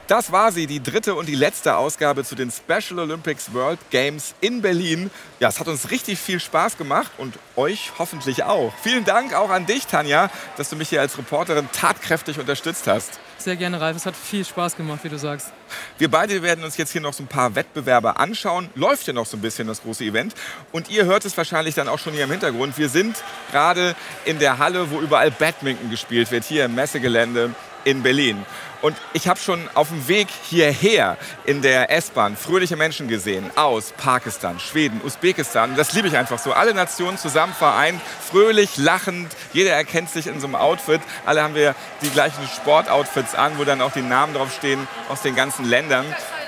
Das 0.07 0.31
war 0.31 0.53
sie, 0.53 0.67
die 0.67 0.81
dritte 0.81 1.15
und 1.15 1.25
die 1.25 1.35
letzte 1.35 1.75
Ausgabe 1.75 2.23
zu 2.23 2.35
den 2.35 2.49
Special 2.49 2.97
Olympics 2.99 3.53
World 3.53 3.77
Games 3.89 4.35
in 4.39 4.61
Berlin. 4.61 5.11
Ja, 5.41 5.49
es 5.49 5.59
hat 5.59 5.67
uns 5.67 5.91
richtig 5.91 6.17
viel 6.17 6.39
Spaß 6.39 6.77
gemacht 6.77 7.11
und 7.17 7.37
euch 7.57 7.91
hoffentlich 7.99 8.45
auch. 8.45 8.71
Vielen 8.81 9.03
Dank 9.03 9.33
auch 9.33 9.49
an 9.49 9.65
dich, 9.65 9.85
Tanja, 9.85 10.29
dass 10.55 10.69
du 10.69 10.77
mich 10.77 10.87
hier 10.87 11.01
als 11.01 11.17
Reporterin 11.17 11.67
tatkräftig 11.73 12.39
unterstützt 12.39 12.87
hast. 12.87 13.19
Sehr 13.37 13.57
gerne, 13.57 13.81
Ralf. 13.81 13.97
Es 13.97 14.05
hat 14.05 14.15
viel 14.15 14.45
Spaß 14.45 14.77
gemacht, 14.77 14.99
wie 15.03 15.09
du 15.09 15.19
sagst. 15.19 15.51
Wir 15.97 16.09
beide 16.09 16.41
werden 16.41 16.63
uns 16.63 16.77
jetzt 16.77 16.93
hier 16.93 17.01
noch 17.01 17.13
so 17.13 17.23
ein 17.23 17.27
paar 17.27 17.55
Wettbewerbe 17.55 18.17
anschauen. 18.17 18.69
Läuft 18.75 19.07
ja 19.07 19.13
noch 19.13 19.25
so 19.25 19.35
ein 19.35 19.41
bisschen 19.41 19.67
das 19.67 19.81
große 19.81 20.05
Event. 20.05 20.35
Und 20.71 20.89
ihr 20.89 21.03
hört 21.03 21.25
es 21.25 21.35
wahrscheinlich 21.35 21.75
dann 21.75 21.89
auch 21.89 21.99
schon 21.99 22.13
hier 22.13 22.23
im 22.23 22.31
Hintergrund. 22.31 22.77
Wir 22.77 22.87
sind 22.87 23.21
gerade 23.51 23.93
in 24.23 24.39
der 24.39 24.57
Halle, 24.57 24.89
wo 24.89 25.01
überall 25.01 25.31
Badminton 25.31 25.89
gespielt 25.89 26.31
wird, 26.31 26.45
hier 26.45 26.63
im 26.63 26.75
Messegelände 26.75 27.53
in 27.83 28.03
Berlin. 28.03 28.45
Und 28.81 28.95
ich 29.13 29.27
habe 29.27 29.39
schon 29.39 29.69
auf 29.73 29.89
dem 29.89 30.07
Weg 30.07 30.27
hierher 30.43 31.17
in 31.45 31.61
der 31.61 31.89
S-Bahn 31.91 32.37
fröhliche 32.37 32.75
Menschen 32.75 33.07
gesehen 33.07 33.49
aus 33.55 33.93
Pakistan, 33.97 34.59
Schweden, 34.59 35.01
Usbekistan. 35.03 35.75
Das 35.75 35.93
liebe 35.93 36.07
ich 36.07 36.15
einfach 36.15 36.37
so. 36.37 36.53
Alle 36.53 36.73
Nationen 36.73 37.17
zusammen 37.17 37.53
vereint, 37.53 37.99
fröhlich, 38.29 38.77
lachend. 38.77 39.35
Jeder 39.51 39.71
erkennt 39.71 40.09
sich 40.09 40.27
in 40.27 40.39
so 40.39 40.47
einem 40.47 40.55
Outfit. 40.55 41.01
Alle 41.25 41.41
haben 41.41 41.55
wir 41.55 41.73
die 42.01 42.09
gleichen 42.09 42.47
Sportoutfits 42.47 43.33
an, 43.33 43.57
wo 43.57 43.63
dann 43.63 43.81
auch 43.81 43.91
die 43.91 44.01
Namen 44.01 44.33
draufstehen 44.33 44.87
aus 45.09 45.21
den 45.21 45.35
ganzen 45.35 45.65
Ländern. 45.65 46.05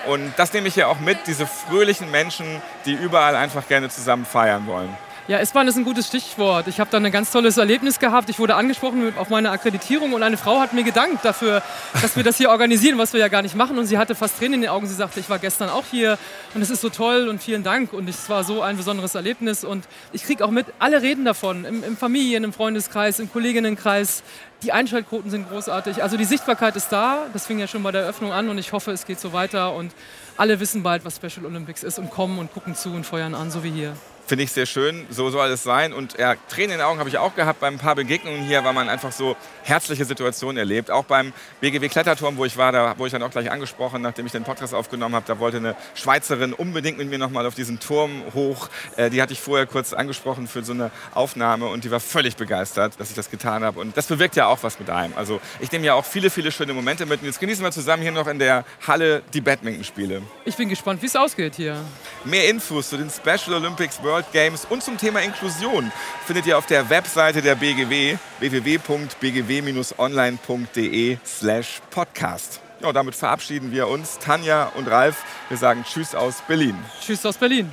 Und 0.07 0.33
das 0.37 0.53
nehme 0.53 0.67
ich 0.67 0.75
hier 0.75 0.87
auch 0.87 0.99
mit, 0.99 1.17
diese 1.27 1.47
fröhlichen 1.47 2.09
Menschen, 2.11 2.61
die 2.85 2.93
überall 2.93 3.35
einfach 3.35 3.67
gerne 3.67 3.89
zusammen 3.89 4.25
feiern 4.25 4.67
wollen. 4.67 4.95
Ja, 5.29 5.37
S-Bahn 5.37 5.67
ist 5.67 5.77
ein 5.77 5.83
gutes 5.83 6.07
Stichwort. 6.07 6.67
Ich 6.67 6.79
habe 6.79 6.89
da 6.89 6.97
ein 6.97 7.11
ganz 7.11 7.29
tolles 7.29 7.57
Erlebnis 7.57 7.99
gehabt. 7.99 8.31
Ich 8.31 8.39
wurde 8.39 8.55
angesprochen 8.55 9.13
auf 9.15 9.29
meine 9.29 9.51
Akkreditierung 9.51 10.13
und 10.13 10.23
eine 10.23 10.37
Frau 10.37 10.59
hat 10.59 10.73
mir 10.73 10.83
gedankt 10.83 11.23
dafür, 11.23 11.61
dass 12.01 12.15
wir 12.15 12.23
das 12.23 12.37
hier 12.37 12.49
organisieren, 12.49 12.97
was 12.97 13.13
wir 13.13 13.19
ja 13.19 13.27
gar 13.27 13.43
nicht 13.43 13.53
machen. 13.53 13.77
Und 13.77 13.85
sie 13.85 13.99
hatte 13.99 14.15
fast 14.15 14.39
Tränen 14.39 14.55
in 14.55 14.61
den 14.61 14.69
Augen. 14.71 14.87
Sie 14.87 14.95
sagte, 14.95 15.19
ich 15.19 15.29
war 15.29 15.37
gestern 15.37 15.69
auch 15.69 15.83
hier 15.91 16.17
und 16.55 16.63
es 16.63 16.71
ist 16.71 16.81
so 16.81 16.89
toll 16.89 17.27
und 17.27 17.43
vielen 17.43 17.61
Dank. 17.61 17.93
Und 17.93 18.09
es 18.09 18.27
war 18.27 18.43
so 18.43 18.63
ein 18.63 18.75
besonderes 18.75 19.13
Erlebnis. 19.13 19.63
Und 19.63 19.85
ich 20.13 20.23
kriege 20.23 20.43
auch 20.43 20.49
mit, 20.49 20.65
alle 20.79 21.03
reden 21.03 21.25
davon, 21.25 21.63
im, 21.63 21.83
im 21.83 21.95
Familien-, 21.95 22.43
im 22.43 22.51
Freundeskreis, 22.51 23.19
im 23.19 23.31
Kolleginnenkreis. 23.31 24.23
Die 24.63 24.71
Einschaltquoten 24.71 25.29
sind 25.29 25.47
großartig. 25.47 26.01
Also 26.01 26.17
die 26.17 26.25
Sichtbarkeit 26.25 26.75
ist 26.75 26.89
da. 26.89 27.27
Das 27.33 27.45
fing 27.45 27.59
ja 27.59 27.67
schon 27.67 27.83
bei 27.83 27.91
der 27.91 28.01
Eröffnung 28.01 28.31
an 28.31 28.49
und 28.49 28.57
ich 28.57 28.73
hoffe, 28.73 28.89
es 28.89 29.05
geht 29.05 29.19
so 29.19 29.31
weiter. 29.31 29.75
Und 29.75 29.91
alle 30.37 30.59
wissen 30.59 30.81
bald, 30.81 31.05
was 31.05 31.17
Special 31.17 31.45
Olympics 31.45 31.83
ist 31.83 31.99
und 31.99 32.09
kommen 32.09 32.39
und 32.39 32.51
gucken 32.51 32.73
zu 32.73 32.89
und 32.89 33.05
feuern 33.05 33.35
an, 33.35 33.51
so 33.51 33.63
wie 33.63 33.69
hier. 33.69 33.93
Finde 34.29 34.43
ich 34.43 34.51
sehr 34.51 34.67
schön, 34.67 35.07
so 35.09 35.31
soll 35.31 35.49
es 35.49 35.63
sein. 35.63 35.91
Und 35.91 36.19
ja, 36.19 36.35
Tränen 36.49 36.73
in 36.73 36.77
den 36.77 36.81
Augen 36.81 36.99
habe 36.99 37.09
ich 37.09 37.17
auch 37.17 37.33
gehabt 37.33 37.61
bei 37.61 37.65
ein 37.65 37.79
paar 37.79 37.95
Begegnungen 37.95 38.43
hier, 38.43 38.63
weil 38.63 38.73
man 38.73 38.87
einfach 38.87 39.11
so 39.11 39.35
herzliche 39.63 40.05
Situationen 40.05 40.57
erlebt. 40.57 40.91
Auch 40.91 41.05
beim 41.05 41.33
BGW 41.61 41.89
Kletterturm, 41.89 42.37
wo 42.37 42.45
ich 42.45 42.55
war, 42.55 42.71
da 42.71 42.95
wurde 42.99 43.07
ich 43.07 43.11
dann 43.11 43.23
auch 43.23 43.31
gleich 43.31 43.49
angesprochen, 43.49 44.03
nachdem 44.03 44.27
ich 44.27 44.31
den 44.31 44.43
Podcast 44.43 44.75
aufgenommen 44.75 45.15
habe. 45.15 45.25
Da 45.25 45.39
wollte 45.39 45.57
eine 45.57 45.75
Schweizerin 45.95 46.53
unbedingt 46.53 46.99
mit 46.99 47.09
mir 47.09 47.17
nochmal 47.17 47.47
auf 47.47 47.55
diesen 47.55 47.79
Turm 47.79 48.21
hoch. 48.35 48.69
Äh, 48.97 49.09
die 49.09 49.19
hatte 49.19 49.33
ich 49.33 49.39
vorher 49.39 49.65
kurz 49.65 49.93
angesprochen 49.93 50.47
für 50.47 50.63
so 50.63 50.73
eine 50.73 50.91
Aufnahme 51.15 51.65
und 51.65 51.83
die 51.83 51.89
war 51.89 51.99
völlig 51.99 52.35
begeistert, 52.35 52.99
dass 52.99 53.09
ich 53.09 53.15
das 53.15 53.31
getan 53.31 53.63
habe. 53.63 53.79
Und 53.79 53.97
das 53.97 54.05
bewirkt 54.05 54.35
ja 54.35 54.45
auch 54.45 54.61
was 54.61 54.79
mit 54.79 54.91
einem. 54.91 55.13
Also 55.15 55.41
ich 55.59 55.71
nehme 55.71 55.87
ja 55.87 55.95
auch 55.95 56.05
viele, 56.05 56.29
viele 56.29 56.51
schöne 56.51 56.75
Momente 56.75 57.07
mit. 57.07 57.21
Und 57.21 57.25
jetzt 57.25 57.39
genießen 57.39 57.65
wir 57.65 57.71
zusammen 57.71 58.03
hier 58.03 58.11
noch 58.11 58.27
in 58.27 58.37
der 58.37 58.63
Halle 58.85 59.23
die 59.33 59.41
Badmintonspiele. 59.41 60.21
Ich 60.45 60.55
bin 60.55 60.69
gespannt, 60.69 61.01
wie 61.01 61.07
es 61.07 61.15
ausgeht 61.15 61.55
hier. 61.55 61.77
Mehr 62.25 62.47
Infos 62.47 62.89
zu 62.89 62.97
den 62.97 63.09
Special 63.09 63.55
Olympics 63.55 63.97
World 64.19 64.31
Games 64.33 64.67
und 64.69 64.83
zum 64.83 64.97
Thema 64.97 65.21
Inklusion 65.21 65.93
findet 66.25 66.45
ihr 66.45 66.57
auf 66.57 66.65
der 66.65 66.89
Webseite 66.89 67.41
der 67.41 67.55
BGW 67.55 68.17
www.bgw-online.de 68.39 71.17
slash 71.25 71.79
podcast. 71.89 72.59
Ja, 72.81 72.91
damit 72.91 73.15
verabschieden 73.15 73.71
wir 73.71 73.87
uns, 73.87 74.19
Tanja 74.19 74.73
und 74.75 74.89
Ralf. 74.89 75.23
Wir 75.47 75.55
sagen 75.57 75.85
Tschüss 75.85 76.13
aus 76.15 76.43
Berlin. 76.45 76.75
Tschüss 77.01 77.25
aus 77.25 77.37
Berlin. 77.37 77.71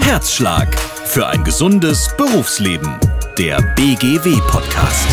Herzschlag 0.00 0.76
für 1.06 1.28
ein 1.28 1.44
gesundes 1.44 2.08
Berufsleben. 2.16 2.98
Der 3.38 3.62
BGW-Podcast. 3.76 5.06